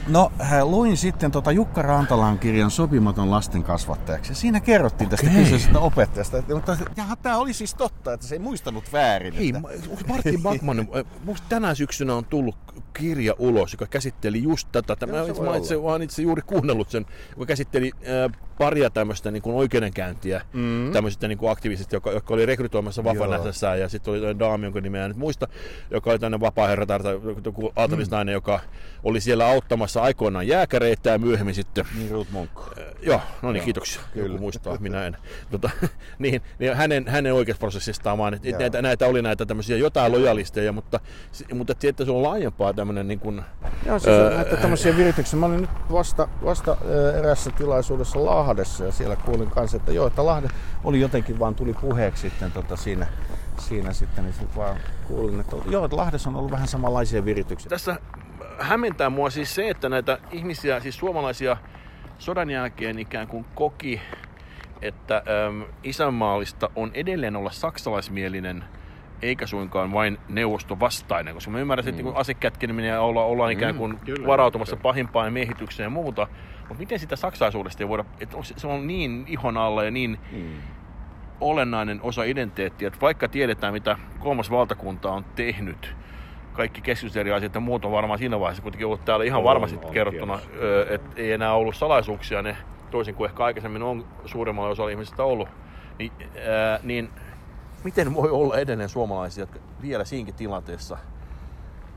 [0.10, 0.32] No,
[0.64, 4.36] luin sitten tota Jukka Rantalan kirjan Sopimaton lasten kasvattajaksi.
[4.36, 5.44] Siinä kerrottiin tästä Okei.
[5.44, 6.38] kyseisestä opettajasta.
[6.38, 9.34] Että, mutta jaha, tämä oli siis totta, että se ei muistanut väärin.
[9.34, 10.88] Hei, että, Martin Backman,
[11.50, 12.56] tänä syksynä on tullut
[12.94, 14.96] kirja ulos, joka käsitteli just tätä.
[14.96, 17.92] Tämä, Joo, se mä, voi mä itse, mä oon itse juuri kuunnellut sen, joka käsitteli
[17.96, 20.92] äh, paria tämmöistä niin kuin oikeudenkäyntiä mm.
[20.92, 23.30] tämmöisistä niin kuin aktivisista, jotka, jotka oli rekrytoimassa vapaan
[23.62, 23.76] Joo.
[23.76, 25.48] ja sitten oli daami, jonka nimeä en nyt muista,
[25.92, 27.02] joka oli tämmöinen vapaa-herra tai
[27.46, 28.36] joku aatelisnainen, mm.
[28.36, 28.60] joka
[29.04, 32.50] oli siellä auttamassa aikoinaan jääkäreitä ja myöhemmin sitten niin Ruth Munk.
[32.58, 34.02] Äh, Joo, no niin, kiitoksia.
[34.14, 34.28] kyllä.
[34.28, 35.18] Joku muistaa, minä en.
[35.52, 35.70] Tota,
[36.20, 41.00] niin, niin hänen, hänen oikeusprosessistaan vaan, että näitä, näitä, oli näitä tämmöisiä jotain lojalisteja, mutta,
[41.54, 43.42] mutta että se on laajempaa tämmöinen niin kuin,
[43.86, 45.40] Joo, siis Öö, näitä tämmöisiä virityksiä.
[45.40, 46.78] Mä olin nyt vasta, vasta
[47.20, 50.48] erässä tilaisuudessa Lahdessa ja siellä kuulin kanssa, että joo, että Lahde
[50.84, 53.08] oli jotenkin vaan tuli puheeksi sitten tota siinä,
[53.58, 54.78] siinä sitten, niin sit vaan
[55.08, 57.70] kuulin, että joo, että Lahdessa on ollut vähän samanlaisia virityksiä.
[57.70, 58.00] tässä
[58.60, 61.58] hämmentää mua siis se, että näitä ihmisiä, siis suomalaisia
[62.18, 64.02] sodan jälkeen ikään kuin koki,
[64.82, 68.64] että äm, isänmaallista on edelleen olla saksalaismielinen
[69.22, 72.12] eikä suinkaan vain neuvostovastainen, koska mä ymmärrän, että mm.
[72.16, 74.84] asekätkeneminen ja olla, ollaan ikään kuin Mm, kyllä, varautumassa kyllä.
[74.84, 76.28] pahimpaan miehitykseen ja muuta,
[76.60, 80.40] mutta miten sitä saksalaisuudesta ei voida, että se- on niin ihon alla ja niin Mm.
[81.42, 85.96] olennainen osa identiteettiä, että vaikka tiedetään, mitä kolmas valtakunta on tehnyt,
[86.54, 89.80] kaikki keskustelija asiat ja muut on varmaan siinä vaiheessa kuitenkin ollut täällä ihan On, varmasti
[89.84, 90.40] on, kerrottuna,
[90.90, 92.58] että ei enää ollut salaisuuksia ne,
[92.92, 95.50] toisin kuin ehkä aikaisemmin on suuremmalla osalla ihmisistä ollut,
[96.00, 96.12] niin,
[96.48, 97.10] ää, niin
[97.84, 100.98] miten voi olla edelleen suomalaisia, jotka vielä siinkin tilanteessa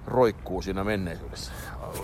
[0.07, 1.53] roikkuu siinä menneisyydessä.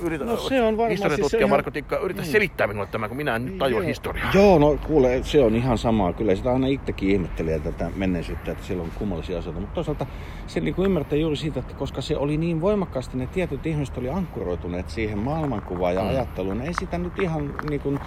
[0.02, 2.32] Yritä, No se on varmaan- historiatutkija siis ihan- Marko Tikka, yritä Niin.
[2.32, 3.86] selittää minulle tämä, kun minä en nyt tajua Joo.
[3.88, 4.30] historiaa.
[4.34, 6.12] Joo, no kuule, se on ihan sama.
[6.12, 9.60] Kyllä sitä aina itsekin ihmettelee tätä menneisyyttä, että siellä on kummallisia asioita.
[9.60, 10.06] Mutta toisaalta
[10.46, 13.98] se niin kuin ymmärtää juuri siitä, että koska se oli niin voimakkaasti, ne tietyt ihmiset
[13.98, 16.08] oli ankkuroituneet siihen maailmankuvaan ja Mm.
[16.08, 16.60] ajatteluun.
[16.60, 17.98] Ei sitä nyt ihan niin kuin,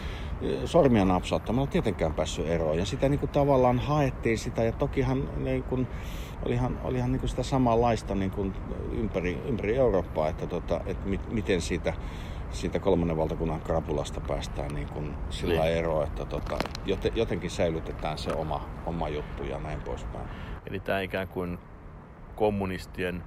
[0.65, 2.77] sormia napsauttamalla tietenkään päässyt eroon.
[2.77, 5.88] Ja sitä niin kuin tavallaan haettiin sitä ja tokihan niin kuin,
[6.45, 8.54] olihan, olihan niin kuin sitä samanlaista niin kuin
[8.91, 11.93] ympäri, ympäri Eurooppaa, että, tota, että mit, miten siitä
[12.51, 15.77] siitä kolmannen valtakunnan krapulasta päästään niin kuin sillä Niin.
[15.77, 20.25] eroa, että tota, joten, jotenkin säilytetään se oma, oma juttu ja näin poispäin.
[20.69, 21.60] Eli tämä ikään kuin
[22.36, 23.23] kommunistien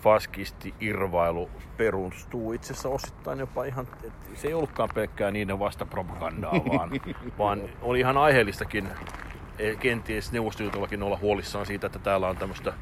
[0.00, 6.90] faskisti-irvailu perustuu itse asiassa osittain jopa ihan, että se ei ollutkaan pelkkää niiden vastapropagandaa, vaan,
[7.38, 8.88] vaan oli ihan aiheellistakin
[9.58, 12.72] eh, kenties neuvostoliitollakin olla huolissaan siitä, että täällä on tämmöistä,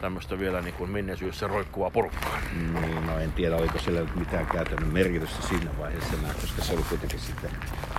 [0.00, 2.38] tämmöistä vielä niin kuin menneisyydessä roikkuvaa porukkaa.
[2.80, 6.82] Niin, no en tiedä, oliko sillä mitään käytännön merkitystä siinä vaiheessa enää, koska se oli
[6.88, 7.50] kuitenkin sitten,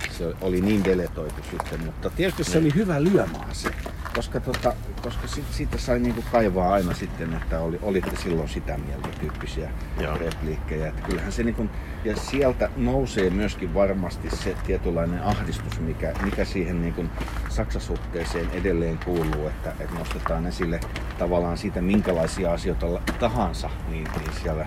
[0.10, 3.70] se oli niin deletoitu sitten, mutta tietysti se oli hyvä lyömaa se,
[4.16, 8.78] koska, tota, koska sit, siitä sai niinku kaivaa aina sitten, että oli, olitte silloin sitä
[8.78, 9.70] mieltä tyyppisiä
[10.00, 10.18] Joo.
[10.18, 11.70] repliikkejä, että kyllähän se niinku,
[12.04, 17.06] ja sieltä nousee myöskin varmasti se tietynlainen ahdistus, mikä, mikä siihen niinku
[17.50, 20.80] Saksa-suhteeseen edelleen kuuluu, että, että nostetaan esille
[21.18, 22.86] tavallaan siitä, minkälaisia asioita
[23.20, 24.66] tahansa, niin, niin siellä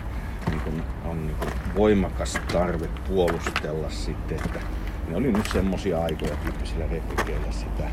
[0.50, 4.60] niin kuin, on niin kuin voimakas tarve puolustella sitten, että
[5.08, 7.84] ne oli nyt semmoisia aikoja tyyppisillä replikeillä sitä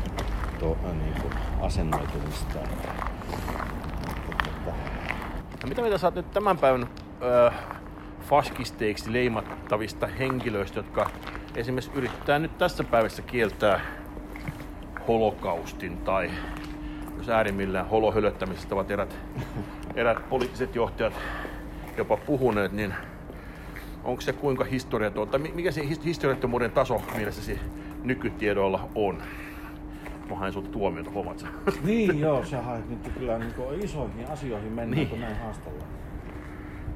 [0.60, 2.58] to, niin kuin asennoitumista.
[5.62, 6.86] No mitä mitä oot nyt tämän päivän
[7.22, 7.50] ö,
[8.20, 11.10] faskisteiksi leimattavista henkilöistä, jotka
[11.54, 13.80] esimerkiksi yrittää nyt tässä päivässä kieltää
[15.08, 16.30] holokaustin tai
[17.18, 19.18] jos äärimmillään holohölöttämisestä ovat erät,
[19.94, 21.12] erät poliittiset johtajat
[21.96, 22.94] jopa puhuneet, niin
[24.04, 27.60] onko se kuinka historiaton, tai mi- mikä se his- historiattomuuden taso mielessäsi
[28.04, 29.22] nykytiedoilla on?
[30.38, 31.46] Hain sulta tuomiota, huomaat sä?
[31.84, 35.08] Niin joo, sä haet nyt kyllä niin kuin isoihin asioihin mennään, Niin.
[35.08, 35.88] kun näin haastellaan.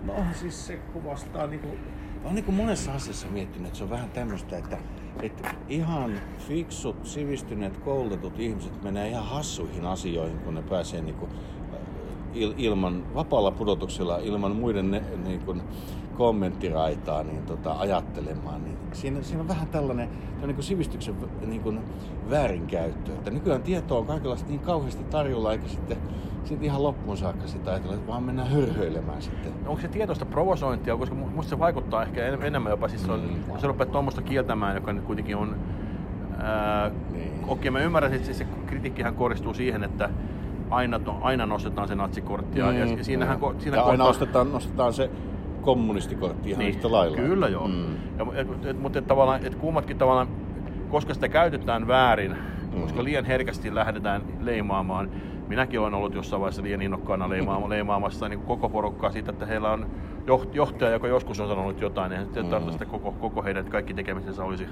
[0.04, 1.78] No siis se kuvastaa niin kuin,
[2.24, 4.78] on niin kuin monessa asiassa miettinyt, että se on vähän tämmöistä, että,
[5.22, 11.30] että ihan fiksut, sivistyneet, koulutetut ihmiset menee ihan hassuihin asioihin, kun ne pääsee niin kuin,
[12.34, 15.62] il, ilman, vapaalla pudotuksella, ilman muiden ne, niin kuin,
[16.14, 18.64] kommenttiraitaa niin tota, ajattelemaan.
[18.64, 21.14] Niin siinä, siinä on vähän tällainen, tällainen niin kuin sivistyksen
[21.46, 21.80] niin kuin
[22.30, 23.12] väärinkäyttö.
[23.12, 25.96] Että nykyään tietoa on kaikenlaista niin kauheasti tarjolla, eikä sitten,
[26.44, 29.52] sitten ihan loppuun saakka sitä ajatella, että vaan mennään hörhöilemään sitten.
[29.66, 33.20] onko se tietoista provosointia, koska mu- musta se vaikuttaa ehkä en- enemmän jopa, siis on,
[33.20, 33.52] Mm.
[33.54, 35.56] jos rupeat tuommoista kieltämään, joka nyt kuitenkin on,
[36.38, 37.30] ää, Niin.
[37.48, 40.10] okei mä ymmärrän, että se, se kritiikkihän kohdistuu siihen, että
[40.70, 43.80] aina, aina nostetaan se natsikortti, ja, ja, ja siinähän, ko- siinä Mm.
[43.80, 45.10] ja aina nostetaan, nostetaan se
[45.64, 47.16] kommunistikortti ihan yhtä lailla.
[47.16, 47.68] Niin, Kyllä joo.
[47.68, 47.84] Mm.
[48.18, 50.28] Ja, et, et, mutta et, tavallaan, et kummatkin tavallaan,
[50.90, 52.36] koska sitä käytetään väärin,
[52.74, 52.80] Mm.
[52.82, 55.10] koska liian herkästi lähdetään leimaamaan.
[55.48, 59.70] Minäkin olen ollut jossain vaiheessa liian innokkaana leimaama, leimaamassa niin koko porukkaa siitä, että heillä
[59.72, 59.86] on
[60.26, 62.50] joht- johtaja, joka joskus on sanonut jotain, niin sitten Mm.
[62.50, 62.86] mm.
[62.90, 64.66] koko, koko heidän kaikki tekemisensä olisi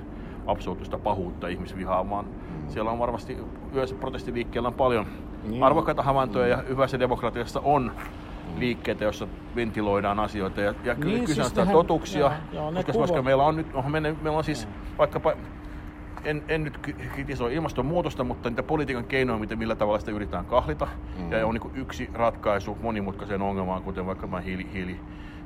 [0.46, 2.24] absoluuttista pahuutta ihmisvihaamaan.
[2.68, 3.36] Siellä on varmasti
[3.72, 5.06] yhdessä protestiliikkeellä on paljon
[5.48, 5.62] Niin.
[5.62, 7.92] arvokkaita havaintoja ja hyvässä demokratiassa on
[8.56, 13.02] liikkeitä, joissa ventiloidaan asioita ja, ja Niin, niin, siis totuuksia, joo, joo, ne koska, kuvat-
[13.02, 15.32] koska meillä on nyt, onhan meillä, meillä on siis vaikkapa,
[16.24, 16.78] en, en nyt
[17.12, 20.88] kritisoi ilmastonmuutosta, mutta niitä politiikan keinoja, miten, millä tavalla sitä yritetään kahlita.
[21.18, 21.32] Mm.
[21.32, 25.00] Ja on niin yksi ratkaisu monimutkaiseen ongelmaan, kuten vaikka tämä hiili, hiili,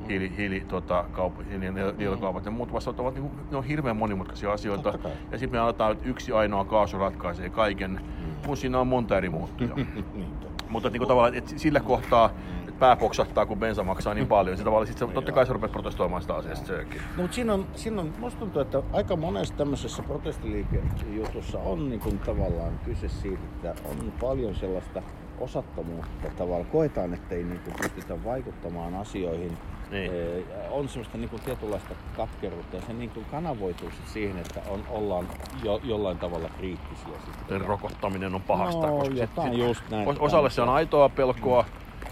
[0.08, 1.66] hiili, hiili tota, kaup, hiili,
[1.98, 4.98] hiilikaupat ja muut vastaavat ovat niin kuin, ne on hirveän monimutkaisia asioita.
[5.32, 8.00] Ja sitten me aletaan, että yksi ainoa kaasu ratkaisee kaiken,
[8.46, 9.28] kun siinä on monta eri
[9.76, 10.64] niin, totta.
[10.68, 14.56] Mutta niin kuin tavallaan, että sillä kohtaa että pää poksahtaa, kun bensa maksaa niin paljon.
[14.56, 17.00] Sitä tavallaan, sit se, totta kai sä rupeat protestoimaan sitä asiasta sekin.
[17.16, 22.00] No, mutta siinä on, siinä on, musta tuntuu, että aika monessa tämmöisessä protestiliikejutussa on niin
[22.00, 25.02] kuin tavallaan kyse siitä, että on paljon sellaista
[25.40, 26.66] osattomuutta tavallaan.
[26.66, 29.58] Koetaan, että ei niin kuin pystytä vaikuttamaan asioihin.
[29.90, 30.12] Niin.
[30.12, 34.60] Ee, on semmoista niin kuin tietynlaista katkeruutta ja se niin kuin kanavoituu sit siihen, että
[34.70, 35.28] on, ollaan
[35.64, 37.12] jo, jollain tavalla kriittisiä.
[37.24, 37.60] Sitten.
[37.60, 38.86] Rokottaminen on pahasta.
[38.86, 40.08] No, koska jotain sit- just näin.
[40.08, 41.64] os- Osalle se on aitoa pelkoa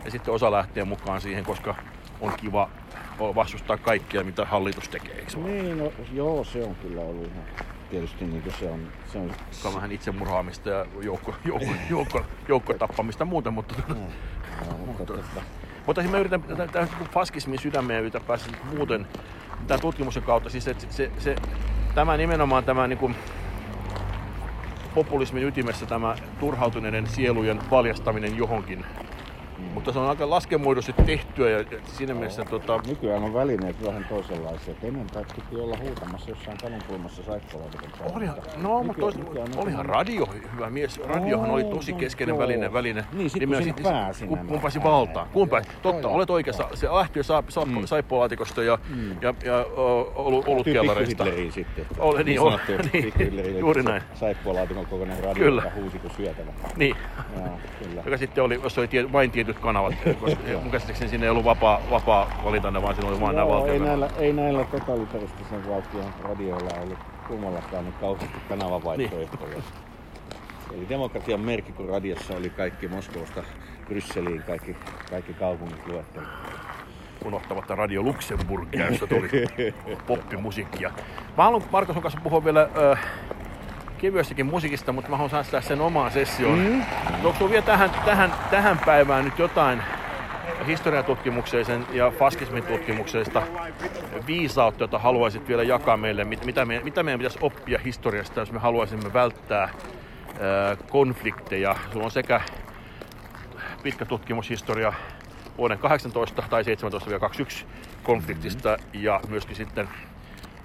[0.05, 1.75] ja sitten osa lähtee mukaan siihen, koska
[2.21, 2.71] on kiva
[3.19, 5.15] vastustaa kaikkea, mitä hallitus tekee.
[5.15, 5.37] Eikö?
[5.37, 7.45] Niin, no, joo, se on kyllä ollut ihan,
[7.91, 13.25] tietysti niin se on, se on Se on vähän itsemurhaamista ja joukko, joukko, joukko, joukkotappamista
[13.25, 15.43] muuten, mutta, Joo, mutta, tota,
[15.87, 19.07] mutta siis mä yritän tämän faskismin sydämeen yritän päästä muuten
[19.67, 21.37] tämän tutkimuksen kautta, siis että se, se,
[21.95, 23.17] tämä nimenomaan tämä niin kuin,
[24.95, 28.85] populismin ytimessä tämä turhautuneiden sielujen valjastaminen johonkin.
[29.75, 32.45] Mutta se on aika laskemuodosti tehtyä ja siinä mielessä...
[32.45, 32.81] Tota...
[32.87, 34.75] Nykyään on välineet vähän toisenlaisia.
[34.83, 39.17] Ennen piti olla huutamassa jossain talon kulmassa saippolautikon Olihan, no, mutta tois,
[39.57, 40.99] olihan radio hyvä mies.
[40.99, 42.73] Radiohan oli tosi keskeinen väline.
[42.73, 43.05] väline.
[43.13, 45.29] Niin, sit kun sinne pääsi kun, kun pääsi valtaan.
[45.33, 45.69] Kun pääsi.
[45.83, 46.69] Totta, olet oikeassa.
[46.75, 47.87] Se lähti jo mm.
[47.87, 49.11] saippolaatikosta ja, mm.
[49.21, 49.67] ja, ja
[50.47, 51.25] olutkellareista.
[51.51, 51.87] sitten.
[51.99, 52.59] Ole, niin, on,
[52.93, 54.03] niin, juuri näin.
[54.15, 55.73] Saippualaatikon kokoinen radio, kyllä.
[55.75, 56.53] huusi kuin syötävä.
[56.77, 56.97] Niin.
[57.37, 57.51] Ja,
[57.83, 58.03] kyllä.
[58.05, 61.81] Joka sitten oli, jos oli vain tietyt kanavat, koska mun käsittääkseni siinä ei ollut vapaa,
[61.91, 66.81] vapaa valintanne, vaan siinä oli vain nämä valtion ei näillä, ei näillä totalitaristisen valtion radioilla
[66.83, 69.51] ollut kummallakaan niin kauheasti kanavavaihtoehtoja.
[69.51, 69.65] Niin.
[70.75, 73.43] Eli demokratian merkki, kun radiossa oli kaikki Moskovasta
[73.89, 74.77] Brysseliin, kaikki,
[75.11, 76.27] kaikki kaupungit luetteli.
[77.25, 79.29] Unohtamatta Radio Luxemburg, jossa tuli
[80.07, 80.91] poppimusiikkia.
[81.37, 82.99] Mä haluan Markus kanssa puhua vielä äh,
[83.99, 86.59] kevyessäkin musiikista, mutta mä haluan säästää sen omaan sessioon.
[86.59, 86.83] Mm.
[87.15, 89.83] Onko sulla vielä tähän, tähän, tähän päivään nyt jotain
[90.67, 93.43] historiatutkimukseen ja faskismin tutkimuksesta
[94.27, 96.25] viisautta, jota haluaisit vielä jakaa meille?
[96.25, 101.77] Mitä, me, mitä meidän pitäisi oppia historiasta, jos me haluaisimme välttää ää, konflikteja?
[101.93, 102.41] Sulla on sekä
[103.83, 104.93] pitkä tutkimushistoria
[105.59, 107.67] vuoden 18 tai 17-21
[108.03, 109.89] konfliktista ja myöskin sitten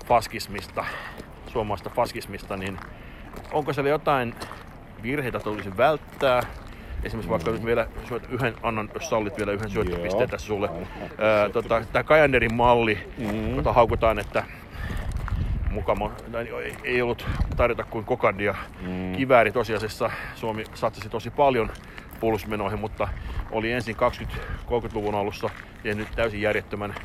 [0.06, 0.86] faskismista,
[1.48, 2.80] suomalaista faskismista, niin
[3.52, 4.36] onko siellä jotain
[5.04, 6.44] virheitä tulisi välttää?
[7.04, 7.88] Esimerkiksi vaikka nyt vielä
[8.30, 10.70] yhden, annan, jos sallit vielä yhden syöttöpisteen tässä sulle.
[11.18, 13.56] Ää, tota, Tämä Kajanderin malli, mm-hmm.
[13.56, 14.44] jota haukutaan, että
[15.72, 16.12] mukama,
[16.64, 17.26] ei, ei ollut
[17.58, 18.56] tarjota kuin kokandia.
[18.82, 19.16] Mm.
[19.16, 21.70] Kivääri tosiasiassa Suomi satsasi tosi paljon
[22.20, 23.08] puolustusmenoihin, mutta
[23.52, 25.50] oli ensin 20-30-luvun alussa
[25.84, 26.96] tehnyt täysin järjettömän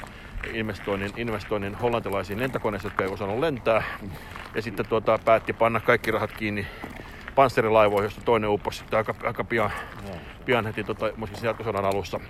[0.52, 3.82] investoinnin, investoinnin hollantilaisiin lentokoneisiin, jotka ei osannut lentää.
[4.54, 6.66] Ja sitten tuota, päätti panna kaikki rahat kiinni
[7.34, 9.70] panssarilaivoihin, josta toinen upposi sitten aika, aika pian,
[10.44, 12.20] pian heti tota, muistaakseni jatkosodan alussa.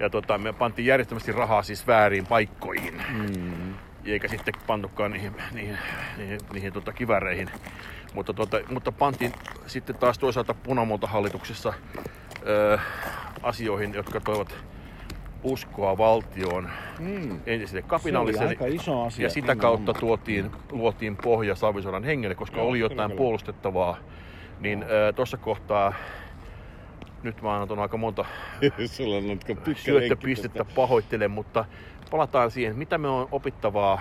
[0.00, 3.02] Ja tota, me pantiin järjestelmästi rahaa siis väärin paikkoihin.
[3.12, 3.74] Mm.
[4.04, 5.78] Eikä sitten pantukaan niihin, niihin,
[6.16, 7.50] niihin, niihin tota, kiväreihin.
[8.14, 9.32] Mutta, tota, mutta pantiin
[9.66, 11.72] sitten taas toisaalta punamultahallituksessa
[12.46, 12.78] öö,
[13.42, 14.54] asioihin, jotka toivat
[15.42, 17.40] uskoa valtioon mm.
[17.46, 18.56] entiselle kapinalliselle.
[18.68, 19.26] iso asia.
[19.26, 23.18] Ja sitä kautta tuotiin, luotiin pohja Savisodan hengelle, koska Joo, oli jotain kyllä.
[23.18, 23.96] puolustettavaa.
[24.60, 25.92] Niin äh, tuossa kohtaa
[27.22, 28.24] nyt mä annan aika monta
[29.84, 31.64] syöttöpistettä pahoittelen, mutta
[32.10, 34.00] palataan siihen, mitä me on opittavaa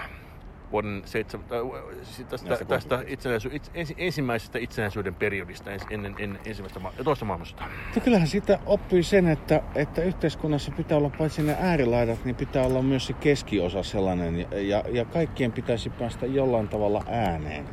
[0.71, 7.25] vuoden 7, äh, tästä, tästä itsenäisy, itse, ensimmäisestä itsenäisyyden periodista ennen, ennen ensimmäistä ma- toista
[7.25, 7.67] maailmansotaa?
[7.95, 12.65] No kyllähän sitä oppii sen, että, että yhteiskunnassa pitää olla paitsi ne äärilaidat, niin pitää
[12.65, 17.65] olla myös se keskiosa sellainen ja, ja, ja kaikkien pitäisi päästä jollain tavalla ääneen.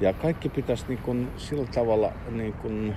[0.00, 2.96] Ja kaikki pitäisi niin kuin, sillä tavalla niin kuin,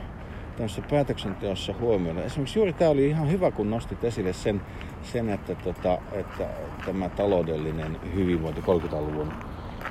[0.59, 2.23] tämmöisessä päätöksenteossa huomioida.
[2.23, 4.61] Esimerkiksi juuri tämä oli ihan hyvä, kun nostit esille sen,
[5.03, 6.47] sen että, tota, että
[6.85, 9.33] tämä taloudellinen hyvinvointi 30-luvun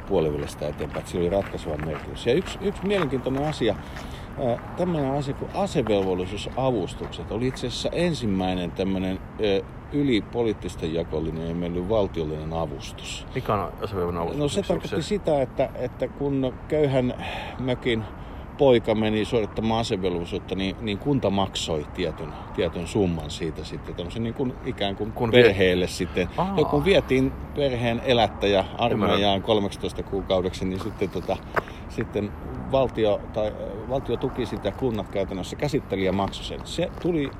[0.09, 2.27] puolivälistä eteenpäin, että sillä oli ratkaiseva merkitys.
[2.27, 3.75] Ja yksi, yksi mielenkiintoinen asia,
[4.77, 9.19] tämmöinen asia kuin asevelvollisuusavustukset oli itse asiassa ensimmäinen tämmöinen
[9.93, 13.27] yli poliittisten jakollinen ja meillä valtiollinen avustus.
[13.35, 14.39] Mikä on asevelvollisuuden avustus?
[14.39, 17.15] No se tarkoitti sitä, että, että kun köyhän
[17.59, 18.05] mökin
[18.59, 24.35] poika meni suorittamaan asevelvollisuutta, niin, niin kunta maksoi tietyn, tietyn summan siitä sitten tämmöisen niin
[24.35, 25.89] kuin, ikään kuin kun perheelle vie...
[25.89, 26.29] sitten.
[26.37, 26.55] Aa.
[26.59, 31.37] Ja kun vietiin perheen elättäjä armeijaan 13 kuukaudeksi, niin sitten, tota,
[31.89, 32.33] sitten
[32.73, 33.53] valtio, tai,
[33.89, 36.61] valtio tuki sitä, kunnat käytännössä käsitteli ja maksoi sen.
[36.65, 37.31] Se tuli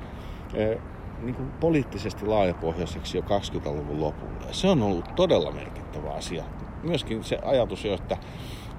[0.53, 0.77] eh,
[1.21, 4.51] niin kuin poliittisesti laajapohjaiseksi jo 20-luvun lopulla.
[4.51, 6.43] Se on ollut todella merkittävä asia.
[6.83, 8.17] Myöskin se ajatus jo, että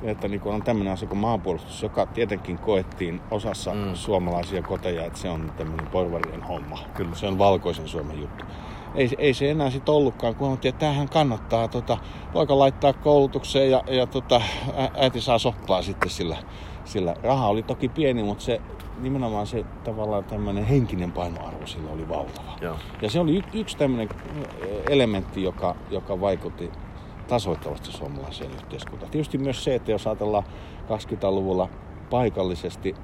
[0.02, 3.94] että niin on tämmöinen asia kuin maanpuolustus, joka tietenkin koettiin osassa mm.
[3.94, 6.78] suomalaisia koteja, että se on tämmöinen porvarien homma.
[6.94, 7.14] Kyllä.
[7.14, 8.44] Se on valkoisen Suomen juttu.
[8.94, 11.98] Ei, ei se enää sitten ollutkaan, kun että tämähän kannattaa tota,
[12.32, 14.40] poika laittaa koulutukseen ja, ja tota,
[14.96, 16.36] äiti saa soppaa sitten sillä,
[16.84, 17.14] sillä.
[17.22, 18.60] Raha oli toki pieni, mutta se
[19.00, 22.58] nimenomaan se tavallaan tämmöinen henkinen painoarvo sillä oli valtava.
[22.60, 22.76] Joo.
[23.02, 24.08] Ja se oli y- yksi tämmöinen
[24.88, 26.70] elementti, joka, joka vaikutti
[27.30, 29.10] tasoittavasti suomalaiseen yhteiskuntaan.
[29.10, 30.44] Tietysti myös se, että jos ajatellaan
[30.88, 31.68] 20-luvulla
[32.10, 32.94] paikallisesti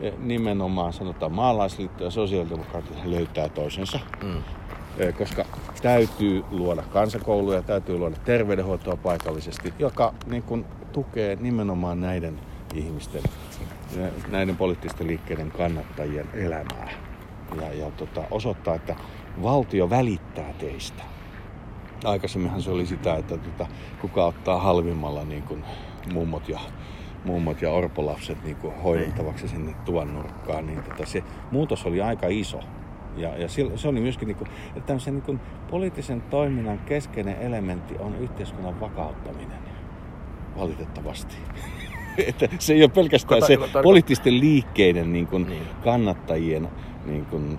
[0.00, 4.00] eh, nimenomaan sanotaan maalaisliitto ja sosiaalidemokraatit löytää toisensa.
[4.22, 4.42] Mm.
[4.98, 5.44] Eh, koska
[5.82, 12.40] täytyy luoda kansakouluja, täytyy luoda terveydenhoitoa paikallisesti, joka niin kuin, tukee nimenomaan näiden
[12.74, 13.22] ihmisten,
[13.96, 16.90] eh, näiden poliittisten liikkeiden kannattajien elämää.
[17.60, 18.96] Ja, ja tota, osoittaa, että
[19.42, 21.17] valtio välittää teistä
[22.04, 23.66] aikaisemminhan se oli sitä, että tota,
[24.00, 25.64] kuka ottaa halvimmalla niin kuin
[26.12, 26.58] mummot ja
[27.24, 32.26] mummot ja orpolapset niin kuin hoidettavaksi sinne tuvan nurkkaan, niin tota, se muutos oli aika
[32.26, 32.60] iso.
[33.16, 35.40] Ja, ja se oli myöskin, niin kuin, että tämmöisen niin kuin,
[35.70, 39.58] poliittisen toiminnan keskeinen elementti on yhteiskunnan vakauttaminen.
[40.58, 41.36] Valitettavasti.
[42.28, 45.62] että se ei ole pelkästään se poliittisten liikkeiden niin kuin, niin.
[45.84, 46.68] kannattajien
[47.06, 47.58] niin kuin,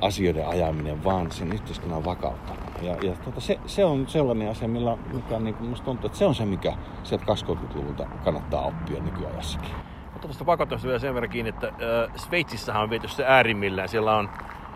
[0.00, 2.66] asioiden ajaminen, vaan sen yhteiskunnan vakauttaminen.
[2.82, 6.24] Ja, ja tuota, se, se, on sellainen asia, millä, mikä niin musta tuntuu, että se
[6.24, 6.72] on se, mikä
[7.02, 9.70] sieltä 20-luvulta kannattaa oppia nykyajassakin.
[10.12, 13.88] Mutta tuosta vakauttamisesta vielä sen verran kiinni, että äh, Sveitsissähän on viety se äärimmillään.
[13.88, 14.30] Siellä on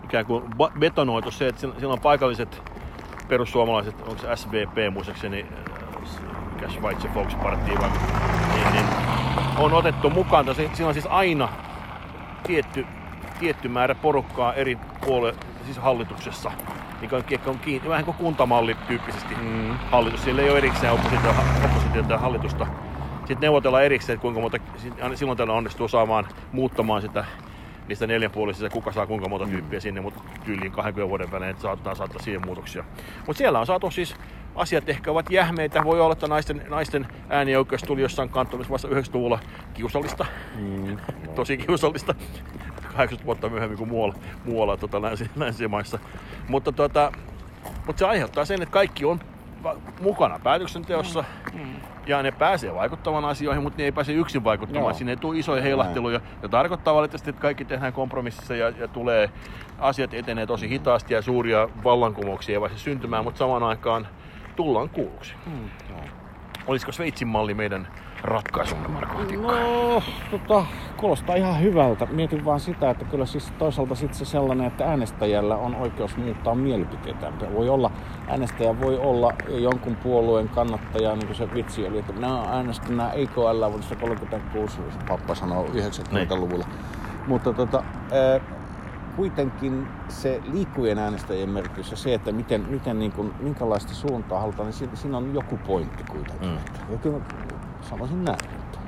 [0.05, 0.45] ikään kuin
[0.79, 2.63] betonoitu se, että siellä on paikalliset
[3.29, 5.47] perussuomalaiset, onko se SVP muistaakseni,
[6.55, 7.91] mikä Schweizer Volksparti vai
[8.55, 8.87] niin, niin,
[9.59, 10.55] on otettu mukaan.
[10.55, 11.49] Siinä on siis aina
[12.47, 12.87] tietty,
[13.41, 15.35] tietty määrä porukkaa eri puolue,
[15.65, 16.53] siis hallituksessa,
[17.01, 19.71] mikä on, on kiinni, vähän kuin kuntamalli tyyppisesti mm.
[19.91, 20.25] hallitus.
[20.25, 22.67] Siellä ei ole erikseen oppositiota, oppositiota hallitusta.
[23.19, 24.59] Sitten neuvotellaan erikseen, että kuinka monta,
[25.15, 27.25] silloin tällä onnistuu saamaan muuttamaan sitä
[27.89, 31.95] niistä neljänpuolisista, kuka saa kuinka monta tyyppiä sinne, mutta tyyliin 20 vuoden välein, että saattaa
[31.95, 32.85] saattaa siihen muutoksia.
[33.27, 34.17] Mutta siellä on saatu siis
[34.55, 35.85] asiat ehkä ovat jähmeitä.
[35.85, 39.39] Voi olla, että naisten, naisten äänioikeus tuli jossain kantonissa vasta 90-luvulla
[39.75, 40.27] kiusallista.
[40.57, 40.97] Mm,
[41.35, 42.15] Tosi kiusallista.
[42.83, 45.99] 80 vuotta myöhemmin kuin muualla, muualla tota, länsi, länsimaissa.
[46.49, 47.13] Mutta, tota,
[47.87, 49.21] mutta se aiheuttaa sen, että kaikki on
[50.01, 51.25] mukana päätöksenteossa.
[51.53, 51.61] Mm.
[51.61, 51.77] Mm
[52.07, 54.85] ja ne pääsee vaikuttamaan asioihin, mutta ne ei pääse yksin vaikuttamaan.
[54.85, 54.99] Joo.
[54.99, 56.21] Sinne ei tule isoja heilahteluja.
[56.43, 59.31] Ja tarkoittaa valitettavasti, että kaikki tehdään kompromississa ja, ja tulee,
[59.79, 64.09] asiat etenee tosi hitaasti ja suuria vallankumouksia ei pääse syntymään, mutta samaan aikaan
[64.61, 65.35] tullaan kuulluksi.
[65.45, 65.71] Hmm.
[66.67, 67.89] Olisiko Sveitsin malli meidän
[68.23, 70.65] ratkaisumme, Marko No, tota,
[70.97, 72.07] kuulostaa ihan hyvältä.
[72.07, 76.55] Mietin vaan sitä, että kyllä siis toisaalta sitten se sellainen, että äänestäjällä on oikeus muuttaa
[76.55, 77.33] mielipiteitä.
[77.55, 77.91] Voi olla,
[78.29, 83.13] äänestäjä voi olla jonkun puolueen kannattaja, niin kuin se vitsi oli, että minä äänestin nämä
[83.15, 86.65] IKL vuodesta 36, pappa sanoo 90-luvulla.
[86.65, 87.27] Niin.
[87.27, 87.83] Mutta tota,
[89.17, 94.67] kuitenkin se liikkujen äänestäjien merkitys ja se, että miten, miten niin kuin, minkälaista suuntaa halutaan,
[94.67, 96.49] niin siinä, siinä on joku pointti kuitenkin.
[96.49, 96.93] Mm.
[96.93, 97.21] Ja kyllä
[97.83, 98.39] sanoisin näin.
[98.45, 98.79] Että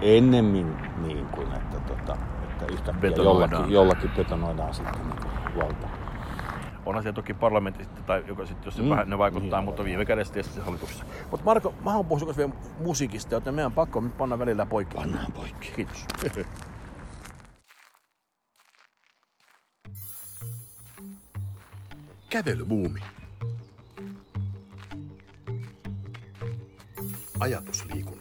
[0.00, 5.88] ennemmin niin kuin, että, tota, että yhtäkkiä jollakin, jollakin betonoidaan sitten niin valta.
[6.86, 8.88] Onhan se toki parlamentti tai joka sitten, jos se mm.
[8.88, 11.04] vähän ne vaikuttaa, niin, mutta viime kädessä tietysti hallituksessa.
[11.30, 12.52] Mutta Marko, mä haluan puhua vielä
[12.84, 14.96] musiikista, joten meidän pakko nyt panna välillä poikki.
[14.96, 15.72] Pannaan poikki.
[15.76, 16.06] Kiitos.
[22.30, 23.00] Kävelybuumi.
[27.40, 28.17] Ajatusliikunta.